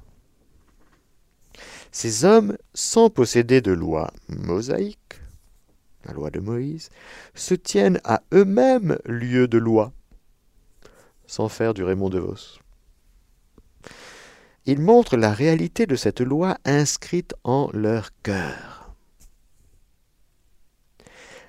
Ces 1.92 2.24
hommes, 2.24 2.58
sans 2.76 3.10
posséder 3.10 3.60
de 3.60 3.72
loi 3.72 4.14
mosaïque, 4.30 5.20
la 6.06 6.14
loi 6.14 6.30
de 6.30 6.40
Moïse, 6.40 6.90
se 7.34 7.56
tiennent 7.56 8.00
à 8.04 8.22
eux-mêmes 8.34 9.00
lieu 9.06 9.48
de 9.48 9.58
loi, 9.58 9.94
sans 11.26 11.50
faire 11.50 11.74
du 11.74 11.84
Raymond 11.84 12.10
de 12.10 12.20
Vos. 12.20 12.61
Ils 14.66 14.80
montrent 14.80 15.18
la 15.18 15.34
réalité 15.34 15.88
de 15.88 15.96
cette 15.96 16.22
loi 16.22 16.58
inscrite 16.66 17.34
en 17.44 17.70
leur 17.74 18.10
cœur. 18.22 18.94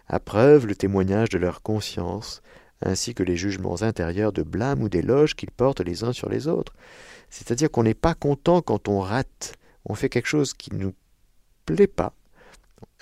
À 0.09 0.19
preuve 0.19 0.67
le 0.67 0.75
témoignage 0.75 1.29
de 1.29 1.39
leur 1.39 1.63
conscience, 1.63 2.43
ainsi 2.81 3.15
que 3.15 3.23
les 3.23 3.37
jugements 3.37 3.83
intérieurs 3.83 4.33
de 4.33 4.43
blâme 4.43 4.83
ou 4.83 4.89
d'éloge 4.89 5.35
qu'ils 5.35 5.51
portent 5.51 5.81
les 5.81 6.05
uns 6.05 6.13
sur 6.13 6.29
les 6.29 6.49
autres. 6.49 6.73
C'est-à-dire 7.31 7.71
qu'on 7.71 7.83
n'est 7.83 7.95
pas 7.95 8.15
content 8.15 8.63
quand 8.63 8.89
on 8.89 9.01
rate, 9.01 9.55
on 9.85 9.95
fait 9.95 10.09
quelque 10.09 10.29
chose 10.29 10.55
qui 10.55 10.73
ne 10.73 10.79
nous 10.79 10.95
plaît 11.67 11.87
pas. 11.87 12.15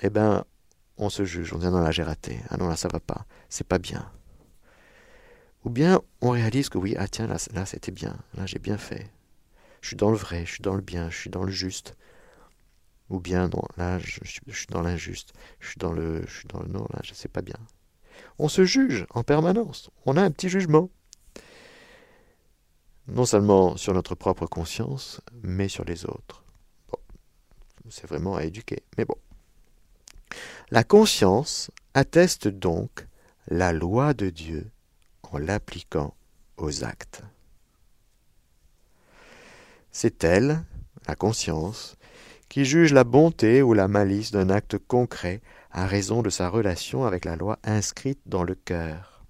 Eh 0.03 0.11
bien, 0.11 0.45
on 0.99 1.09
se 1.09 1.25
juge, 1.25 1.53
on 1.53 1.59
dit 1.59 1.67
non 1.67 1.81
là 1.81 1.91
j'ai 1.91 2.03
raté, 2.03 2.39
ah 2.51 2.57
non 2.57 2.69
là 2.69 2.77
ça 2.77 2.89
va 2.89 3.01
pas, 3.01 3.27
c'est 3.49 3.67
pas 3.67 3.79
bien. 3.79 4.11
Ou 5.65 5.71
bien 5.71 6.01
on 6.21 6.31
réalise 6.31 6.69
que 6.69 6.79
oui, 6.79 6.95
ah 6.99 7.09
tiens 7.09 7.27
là, 7.27 7.37
là 7.55 7.65
c'était 7.65 7.93
bien, 7.93 8.17
là 8.35 8.47
j'ai 8.47 8.59
bien 8.59 8.77
fait. 8.77 9.09
Je 9.81 9.89
suis 9.89 9.97
dans 9.97 10.11
le 10.11 10.17
vrai, 10.17 10.45
je 10.47 10.53
suis 10.53 10.63
dans 10.63 10.75
le 10.75 10.83
bien, 10.83 11.11
je 11.11 11.17
suis 11.17 11.31
dans 11.31 11.45
le 11.45 11.53
juste. 11.53 11.97
Ou 13.09 13.19
bien 13.19 13.49
non, 13.49 13.63
là 13.77 13.99
je, 13.99 14.21
suis 14.25 14.67
dans 14.69 14.83
l'injuste, 14.83 15.33
je 15.59 15.69
suis 15.69 15.79
dans 15.79 15.93
le, 15.93 16.25
je 16.27 16.39
suis 16.39 16.49
dans 16.49 16.61
le 16.61 16.69
non, 16.69 16.87
là 16.93 17.01
je 17.03 17.13
sais 17.13 17.29
pas 17.29 17.43
bien. 17.43 17.57
On 18.39 18.49
se 18.49 18.65
juge 18.65 19.07
en 19.11 19.25
permanence, 19.25 19.91
on 20.07 20.17
a 20.17 20.23
un 20.23 20.31
petit 20.31 20.49
jugement. 20.49 20.91
Non 23.09 23.25
seulement 23.25 23.77
sur 23.77 23.93
notre 23.95 24.15
propre 24.15 24.47
conscience, 24.47 25.21
mais 25.43 25.69
sur 25.69 25.85
les 25.85 26.05
autres. 26.05 26.45
Bon, 26.91 26.99
c'est 27.89 28.07
vraiment 28.07 28.37
à 28.37 28.45
éduquer, 28.45 28.85
mais 28.97 29.05
bon. 29.05 29.17
La 30.71 30.85
conscience 30.85 31.73
atteste 31.95 32.47
donc 32.47 33.09
la 33.49 33.73
loi 33.73 34.15
de 34.15 34.31
Dieu 34.31 34.71
en 35.25 35.39
l'appliquant 35.39 36.15
aux 36.57 36.85
actes. 36.85 37.23
C'est 39.93 40.25
elle, 40.25 40.65
la 41.09 41.17
conscience, 41.17 41.97
qui 42.49 42.65
juge 42.65 42.93
la 42.93 43.05
bonté 43.05 43.63
ou 43.63 43.75
la 43.75 43.89
malice 43.89 44.33
d'un 44.33 44.51
acte 44.51 44.79
concret 44.79 45.41
à 45.71 45.87
raison 45.87 46.23
de 46.23 46.31
sa 46.31 46.49
relation 46.49 47.05
avec 47.05 47.25
la 47.25 47.37
loi 47.37 47.59
inscrite 47.65 48.21
dans 48.27 48.43
le 48.43 48.55
cœur. 48.55 49.25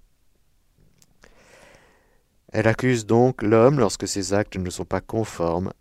Elle 2.51 2.67
accuse 2.67 3.05
donc 3.05 3.43
l'homme 3.43 3.79
lorsque 3.79 4.07
ses 4.07 4.33
actes 4.33 4.57
ne 4.57 4.69
sont 4.69 4.85
pas 4.85 5.01
conformes 5.01 5.71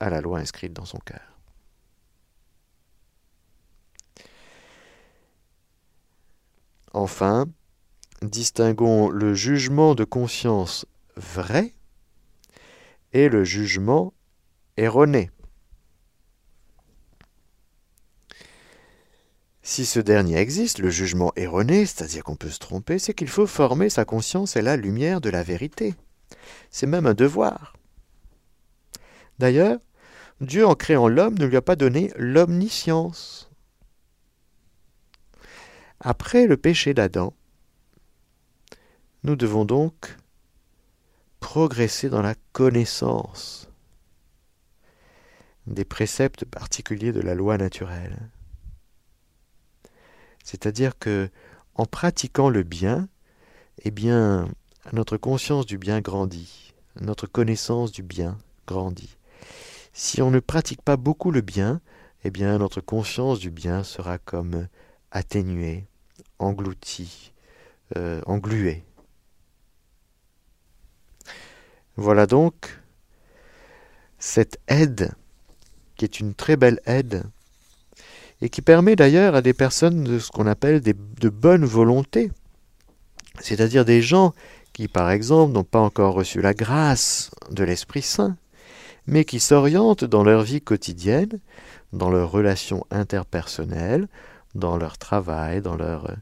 à 0.00 0.08
la 0.08 0.20
loi 0.20 0.38
inscrite 0.38 0.72
dans 0.72 0.84
son 0.84 0.98
cœur. 0.98 1.38
Enfin, 6.94 7.46
distinguons 8.22 9.10
le 9.10 9.34
jugement 9.34 9.94
de 9.94 10.04
conscience 10.04 10.86
vrai 11.16 11.74
et 13.12 13.28
le 13.28 13.44
jugement 13.44 14.12
erroné. 14.76 15.30
Si 19.62 19.84
ce 19.84 20.00
dernier 20.00 20.38
existe, 20.38 20.78
le 20.78 20.88
jugement 20.88 21.32
erroné, 21.36 21.84
c'est-à-dire 21.84 22.24
qu'on 22.24 22.36
peut 22.36 22.48
se 22.48 22.58
tromper, 22.58 22.98
c'est 22.98 23.12
qu'il 23.12 23.28
faut 23.28 23.46
former 23.46 23.90
sa 23.90 24.06
conscience 24.06 24.56
et 24.56 24.62
la 24.62 24.76
lumière 24.76 25.20
de 25.20 25.28
la 25.28 25.42
vérité. 25.42 25.94
C'est 26.70 26.86
même 26.86 27.06
un 27.06 27.14
devoir. 27.14 27.74
D'ailleurs, 29.38 29.78
Dieu, 30.40 30.66
en 30.66 30.74
créant 30.74 31.08
l'homme, 31.08 31.38
ne 31.38 31.44
lui 31.44 31.56
a 31.56 31.62
pas 31.62 31.76
donné 31.76 32.12
l'omniscience. 32.16 33.50
Après 36.00 36.46
le 36.46 36.56
péché 36.56 36.94
d'Adam, 36.94 37.34
nous 39.24 39.36
devons 39.36 39.64
donc 39.64 40.16
progresser 41.40 42.08
dans 42.08 42.22
la 42.22 42.34
connaissance 42.52 43.68
des 45.66 45.84
préceptes 45.84 46.44
particuliers 46.44 47.12
de 47.12 47.20
la 47.20 47.34
loi 47.34 47.58
naturelle. 47.58 48.30
C'est-à-dire 50.44 50.98
que 50.98 51.30
en 51.74 51.84
pratiquant 51.84 52.48
le 52.48 52.62
bien, 52.62 53.08
eh 53.84 53.90
bien, 53.90 54.48
notre 54.92 55.16
conscience 55.16 55.66
du 55.66 55.78
bien 55.78 56.00
grandit, 56.00 56.74
notre 57.00 57.26
connaissance 57.26 57.92
du 57.92 58.02
bien 58.02 58.38
grandit. 58.66 59.16
Si 59.92 60.22
on 60.22 60.30
ne 60.30 60.40
pratique 60.40 60.82
pas 60.82 60.96
beaucoup 60.96 61.30
le 61.30 61.40
bien, 61.40 61.80
eh 62.24 62.30
bien, 62.30 62.58
notre 62.58 62.80
conscience 62.80 63.38
du 63.38 63.50
bien 63.50 63.84
sera 63.84 64.18
comme 64.18 64.68
atténuée, 65.10 65.86
engloutie, 66.38 67.32
euh, 67.96 68.20
engluée. 68.26 68.84
Voilà 72.00 72.28
donc 72.28 72.80
cette 74.20 74.60
aide, 74.68 75.10
qui 75.96 76.04
est 76.04 76.20
une 76.20 76.32
très 76.32 76.56
belle 76.56 76.78
aide, 76.86 77.24
et 78.40 78.50
qui 78.50 78.62
permet 78.62 78.94
d'ailleurs 78.94 79.34
à 79.34 79.42
des 79.42 79.52
personnes 79.52 80.04
de 80.04 80.20
ce 80.20 80.30
qu'on 80.30 80.46
appelle 80.46 80.80
de 80.80 81.28
bonne 81.28 81.64
volonté, 81.64 82.30
c'est-à-dire 83.40 83.84
des 83.84 84.00
gens 84.00 84.32
qui, 84.74 84.86
par 84.86 85.10
exemple, 85.10 85.52
n'ont 85.52 85.64
pas 85.64 85.80
encore 85.80 86.14
reçu 86.14 86.40
la 86.40 86.54
grâce 86.54 87.32
de 87.50 87.64
l'Esprit 87.64 88.02
Saint, 88.02 88.36
mais 89.08 89.24
qui 89.24 89.40
s'orientent 89.40 90.04
dans 90.04 90.22
leur 90.22 90.42
vie 90.42 90.60
quotidienne, 90.60 91.40
dans 91.92 92.10
leurs 92.10 92.30
relations 92.30 92.86
interpersonnelles, 92.92 94.06
dans 94.54 94.76
leur 94.76 94.98
travail, 94.98 95.62
dans 95.62 95.74
leur... 95.74 96.14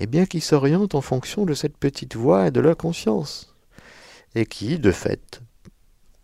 Eh 0.00 0.08
bien, 0.08 0.26
qui 0.26 0.40
s'orientent 0.40 0.96
en 0.96 1.00
fonction 1.00 1.44
de 1.44 1.54
cette 1.54 1.76
petite 1.76 2.16
voix 2.16 2.48
et 2.48 2.50
de 2.50 2.58
leur 2.58 2.76
conscience 2.76 3.53
et 4.34 4.46
qui, 4.46 4.78
de 4.78 4.90
fait, 4.90 5.42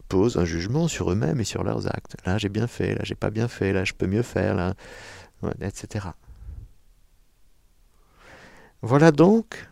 posent 0.09 0.37
un 0.37 0.45
jugement 0.45 0.89
sur 0.89 1.11
eux-mêmes 1.13 1.41
et 1.41 1.45
sur 1.45 1.63
leurs 1.63 1.87
actes. 1.87 2.17
Là, 2.27 2.39
j'ai 2.39 2.49
bien 2.49 2.67
fait, 2.67 2.95
là, 2.95 3.03
j'ai 3.05 3.15
pas 3.15 3.31
bien 3.31 3.49
fait, 3.49 3.73
là, 3.73 3.85
je 3.85 3.93
peux 3.93 4.07
mieux 4.07 4.23
faire, 4.23 4.55
là, 4.55 4.75
etc. 5.61 6.09
Voilà 8.83 9.13
donc 9.13 9.69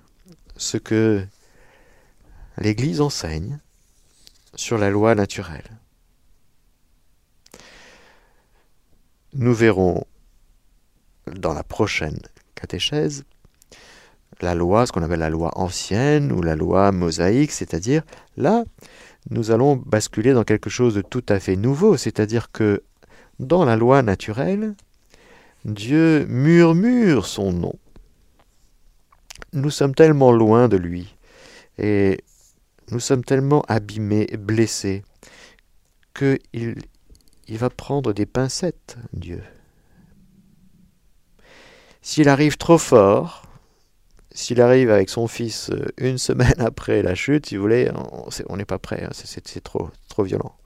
ce 0.57 0.77
que 0.77 1.27
l'Église 2.59 3.01
enseigne 3.01 3.59
sur 4.55 4.79
la 4.79 4.91
loi 4.91 5.15
naturelle. 5.15 5.79
Nous 9.35 9.55
verrons 9.55 10.05
dans 11.27 11.53
la 11.53 11.63
prochaine 11.63 12.19
catéchèse 12.55 13.25
la 14.43 14.55
loi, 14.55 14.87
ce 14.87 14.93
qu'on 14.93 15.03
appelle 15.03 15.19
la 15.19 15.31
loi 15.31 15.51
ancienne 15.57 16.33
ou 16.33 16.43
la 16.43 16.57
loi 16.57 16.93
mosaïque, 16.93 17.53
c'est-à-dire 17.53 18.03
là, 18.37 18.65
nous 19.31 19.51
allons 19.51 19.77
basculer 19.77 20.33
dans 20.33 20.45
quelque 20.45 20.71
chose 20.71 20.95
de 20.95 21.03
tout 21.03 21.25
à 21.29 21.39
fait 21.41 21.57
nouveau, 21.57 21.97
c'est-à-dire 21.97 22.51
que 22.51 22.83
dans 23.39 23.65
la 23.65 23.77
loi 23.77 24.03
naturelle, 24.03 24.75
Dieu 25.65 26.27
murmure 26.27 27.27
son 27.27 27.53
nom. 27.53 27.75
Nous 29.53 29.71
sommes 29.71 29.95
tellement 29.95 30.33
loin 30.33 30.69
de 30.69 30.77
lui 30.77 31.15
et 31.79 32.19
nous 32.91 33.01
sommes 33.01 33.25
tellement 33.25 33.63
abîmés, 33.69 34.27
blessés, 34.39 35.05
qu'il 36.15 36.77
il 37.49 37.59
va 37.59 37.71
prendre 37.71 38.13
des 38.13 38.27
pincettes, 38.27 38.97
Dieu. 39.13 39.43
S'il 42.03 42.29
arrive 42.29 42.57
trop 42.57 42.79
fort, 42.79 43.48
s'il 44.39 44.61
arrive 44.61 44.89
avec 44.93 45.11
son 45.11 45.27
fils 45.27 45.69
euh, 45.71 45.87
une 45.97 46.17
semaine 46.29 46.61
après 46.61 47.03
la 47.03 47.17
chute, 47.17 47.47
si 47.47 47.57
vous 47.57 47.63
voulez, 47.63 47.91
on 48.49 48.57
n'est 48.57 48.65
pas 48.65 48.79
prêt, 48.79 49.03
hein, 49.03 49.11
c'est 49.13 49.61
trop, 49.61 49.91
trop 50.09 50.23
violent. 50.23 50.57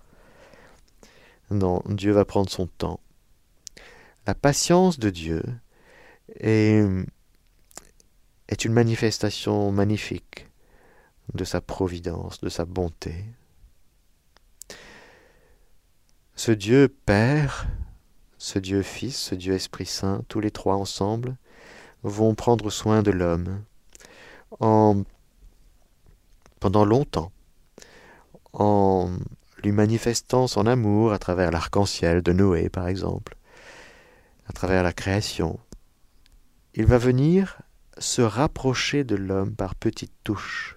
Non, 1.51 1.83
Dieu 1.87 2.13
va 2.13 2.27
prendre 2.27 2.51
son 2.51 2.67
temps. 2.67 3.01
La 4.27 4.35
patience 4.35 4.99
de 4.99 5.09
Dieu 5.09 5.43
est, 6.39 6.85
est 8.49 8.65
une 8.67 8.75
manifestation 8.75 9.73
magnifique 9.73 10.49
de 11.33 11.45
sa 11.45 11.63
providence, 11.63 12.43
de 12.43 12.51
sa 12.51 12.67
bonté. 12.67 13.25
Ce 16.37 16.53
Dieu 16.53 16.95
Père, 17.07 17.69
ce 18.37 18.59
Dieu 18.59 18.83
Fils, 18.83 19.17
ce 19.17 19.35
Dieu 19.35 19.55
Esprit 19.55 19.87
Saint, 19.87 20.25
tous 20.29 20.41
les 20.41 20.51
trois 20.51 20.77
ensemble, 20.77 21.39
vont 22.03 22.35
prendre 22.35 22.71
soin 22.71 23.03
de 23.03 23.11
l'homme 23.11 23.63
en 24.61 25.03
pendant 26.61 26.85
longtemps, 26.85 27.33
en 28.53 29.11
lui 29.65 29.73
manifestant 29.73 30.47
son 30.47 30.67
amour 30.67 31.13
à 31.13 31.19
travers 31.19 31.51
l'arc-en-ciel 31.51 32.23
de 32.23 32.33
Noé, 32.33 32.69
par 32.69 32.87
exemple, 32.87 33.37
à 34.49 34.53
travers 34.53 34.85
la 34.85 34.93
création. 34.93 35.59
Il 36.75 36.87
va 36.87 36.99
venir 36.99 37.59
se 37.99 38.23
rapprocher 38.23 39.03
de 39.03 39.17
l'homme 39.17 39.57
par 39.57 39.75
petites 39.75 40.15
touches, 40.23 40.77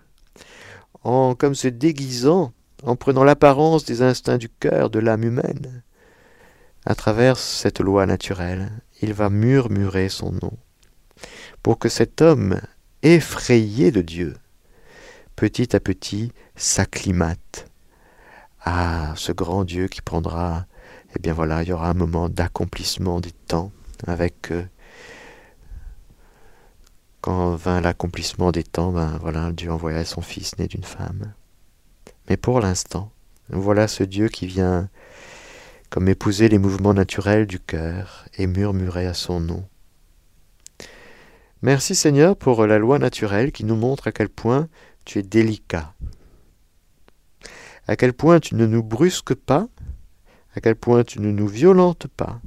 en 1.04 1.36
comme 1.36 1.54
se 1.54 1.68
déguisant, 1.68 2.52
en 2.84 2.96
prenant 2.96 3.24
l'apparence 3.24 3.86
des 3.86 4.02
instincts 4.02 4.40
du 4.40 4.50
cœur, 4.50 4.90
de 4.90 4.98
l'âme 4.98 5.24
humaine. 5.24 5.84
À 6.86 6.96
travers 6.96 7.38
cette 7.38 7.80
loi 7.80 8.08
naturelle, 8.08 8.72
il 9.02 9.14
va 9.14 9.30
murmurer 9.30 10.10
son 10.10 10.32
nom 10.32 10.58
pour 11.66 11.80
que 11.80 11.90
cet 11.90 12.22
homme 12.22 12.62
effrayé 13.02 13.90
de 13.90 14.04
Dieu, 14.04 14.36
petit 15.36 15.76
à 15.76 15.80
petit 15.80 16.32
s'acclimate 16.56 17.72
à 18.62 19.16
ce 19.16 19.32
grand 19.32 19.64
Dieu 19.64 19.88
qui 19.88 20.04
prendra, 20.04 20.68
eh 21.16 21.20
bien 21.20 21.34
voilà, 21.34 21.64
il 21.64 21.70
y 21.70 21.72
aura 21.72 21.90
un 21.90 21.96
moment 21.96 22.30
d'accomplissement 22.30 23.20
des 23.20 23.32
temps 23.32 23.72
avec 24.06 24.52
euh, 24.52 24.64
quand 27.22 27.56
vint 27.56 27.82
l'accomplissement 27.82 28.52
des 28.52 28.64
temps, 28.64 28.92
ben 28.92 29.18
voilà, 29.20 29.52
Dieu 29.52 29.72
envoya 29.72 30.06
son 30.06 30.22
fils 30.22 30.60
né 30.60 30.68
d'une 30.68 30.84
femme. 30.84 31.34
Mais 32.30 32.38
pour 32.38 32.60
l'instant, 32.60 33.12
voilà 33.50 33.88
ce 33.88 34.04
Dieu 34.04 34.28
qui 34.28 34.46
vient 34.46 34.88
comme 35.90 36.10
épouser 36.10 36.48
les 36.48 36.60
mouvements 36.60 36.94
naturels 36.94 37.48
du 37.48 37.60
cœur 37.60 38.26
et 38.38 38.46
murmurer 38.46 39.08
à 39.08 39.16
son 39.16 39.40
nom. 39.40 39.68
Merci 41.62 41.96
Seigneur 41.96 42.36
pour 42.36 42.66
la 42.68 42.78
loi 42.78 43.00
naturelle 43.00 43.52
qui 43.52 43.64
nous 43.64 43.78
montre 43.78 44.08
à 44.08 44.12
quel 44.12 44.28
point 44.28 44.68
tu 45.06 45.20
es 45.20 45.24
délicat, 45.24 45.94
à 47.88 47.96
quel 47.96 48.12
point 48.12 48.42
tu 48.42 48.56
ne 48.56 48.66
nous 48.66 48.84
brusques 48.84 49.36
pas, 49.36 49.68
à 50.54 50.62
quel 50.62 50.76
point 50.76 51.04
tu 51.04 51.22
ne 51.22 51.32
nous 51.32 51.48
violentes 51.48 52.08
pas, 52.08 52.42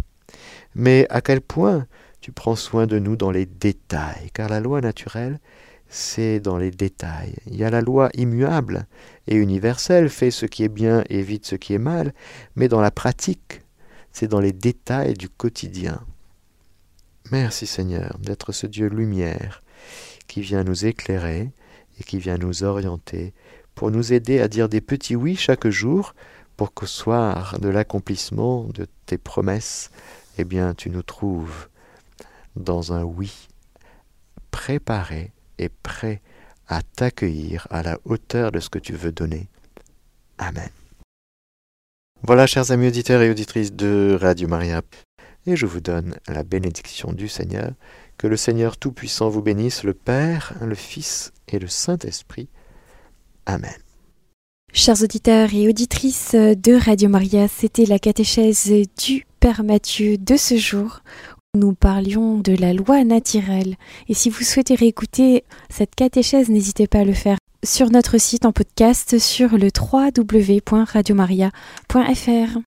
mais 0.74 1.06
à 1.08 1.22
quel 1.22 1.40
point 1.40 1.86
tu 2.20 2.32
prends 2.32 2.54
soin 2.54 2.86
de 2.86 2.98
nous 2.98 3.16
dans 3.16 3.30
les 3.30 3.46
détails, 3.46 4.30
car 4.34 4.50
la 4.50 4.60
loi 4.60 4.82
naturelle, 4.82 5.40
c'est 5.88 6.38
dans 6.38 6.58
les 6.58 6.70
détails. 6.70 7.34
Il 7.46 7.56
y 7.56 7.64
a 7.64 7.70
la 7.70 7.80
loi 7.80 8.10
immuable 8.14 8.86
et 9.26 9.36
universelle, 9.36 10.10
fais 10.10 10.30
ce 10.30 10.44
qui 10.44 10.64
est 10.64 10.68
bien, 10.68 11.02
évite 11.08 11.46
ce 11.46 11.56
qui 11.56 11.72
est 11.72 11.78
mal, 11.78 12.12
mais 12.56 12.68
dans 12.68 12.82
la 12.82 12.90
pratique, 12.90 13.62
c'est 14.12 14.28
dans 14.28 14.40
les 14.40 14.52
détails 14.52 15.14
du 15.14 15.30
quotidien. 15.30 16.04
Merci 17.30 17.66
Seigneur 17.66 18.16
d'être 18.18 18.52
ce 18.52 18.66
Dieu 18.66 18.88
lumière 18.88 19.62
qui 20.28 20.40
vient 20.40 20.64
nous 20.64 20.86
éclairer 20.86 21.50
et 21.98 22.04
qui 22.04 22.18
vient 22.18 22.38
nous 22.38 22.64
orienter 22.64 23.34
pour 23.74 23.90
nous 23.90 24.12
aider 24.12 24.40
à 24.40 24.48
dire 24.48 24.68
des 24.68 24.80
petits 24.80 25.16
oui 25.16 25.36
chaque 25.36 25.68
jour 25.68 26.14
pour 26.56 26.72
qu'au 26.72 26.86
soir 26.86 27.58
de 27.60 27.68
l'accomplissement 27.68 28.64
de 28.74 28.86
tes 29.06 29.18
promesses, 29.18 29.90
eh 30.38 30.44
bien, 30.44 30.74
tu 30.74 30.90
nous 30.90 31.02
trouves 31.02 31.68
dans 32.56 32.92
un 32.92 33.04
oui 33.04 33.48
préparé 34.50 35.30
et 35.58 35.68
prêt 35.68 36.20
à 36.66 36.82
t'accueillir 36.82 37.66
à 37.70 37.82
la 37.82 37.98
hauteur 38.04 38.52
de 38.52 38.60
ce 38.60 38.70
que 38.70 38.78
tu 38.78 38.94
veux 38.94 39.12
donner. 39.12 39.48
Amen. 40.38 40.70
Voilà, 42.22 42.46
chers 42.46 42.72
amis 42.72 42.88
auditeurs 42.88 43.22
et 43.22 43.30
auditrices 43.30 43.72
de 43.72 44.18
Radio 44.20 44.48
Maria, 44.48 44.82
et 45.48 45.56
je 45.56 45.64
vous 45.64 45.80
donne 45.80 46.16
la 46.28 46.42
bénédiction 46.42 47.12
du 47.12 47.26
Seigneur. 47.26 47.72
Que 48.18 48.26
le 48.26 48.36
Seigneur 48.36 48.76
Tout-Puissant 48.76 49.30
vous 49.30 49.40
bénisse, 49.40 49.82
le 49.82 49.94
Père, 49.94 50.52
le 50.60 50.74
Fils 50.74 51.32
et 51.48 51.58
le 51.58 51.68
Saint-Esprit. 51.68 52.48
Amen. 53.46 53.72
Chers 54.74 55.02
auditeurs 55.02 55.54
et 55.54 55.66
auditrices 55.66 56.34
de 56.34 56.74
Radio 56.74 57.08
Maria, 57.08 57.48
c'était 57.48 57.86
la 57.86 57.98
catéchèse 57.98 58.70
du 59.02 59.24
Père 59.40 59.64
Mathieu 59.64 60.18
de 60.18 60.36
ce 60.36 60.58
jour. 60.58 61.00
Nous 61.56 61.72
parlions 61.72 62.38
de 62.38 62.52
la 62.52 62.74
loi 62.74 63.02
naturelle. 63.04 63.76
Et 64.08 64.14
si 64.14 64.28
vous 64.28 64.42
souhaitez 64.42 64.74
réécouter 64.74 65.44
cette 65.70 65.94
catéchèse, 65.94 66.50
n'hésitez 66.50 66.86
pas 66.86 66.98
à 66.98 67.04
le 67.04 67.14
faire 67.14 67.38
sur 67.64 67.90
notre 67.90 68.18
site 68.18 68.44
en 68.44 68.52
podcast 68.52 69.18
sur 69.18 69.56
le 69.56 69.70
www.radiomaria.fr. 69.74 72.56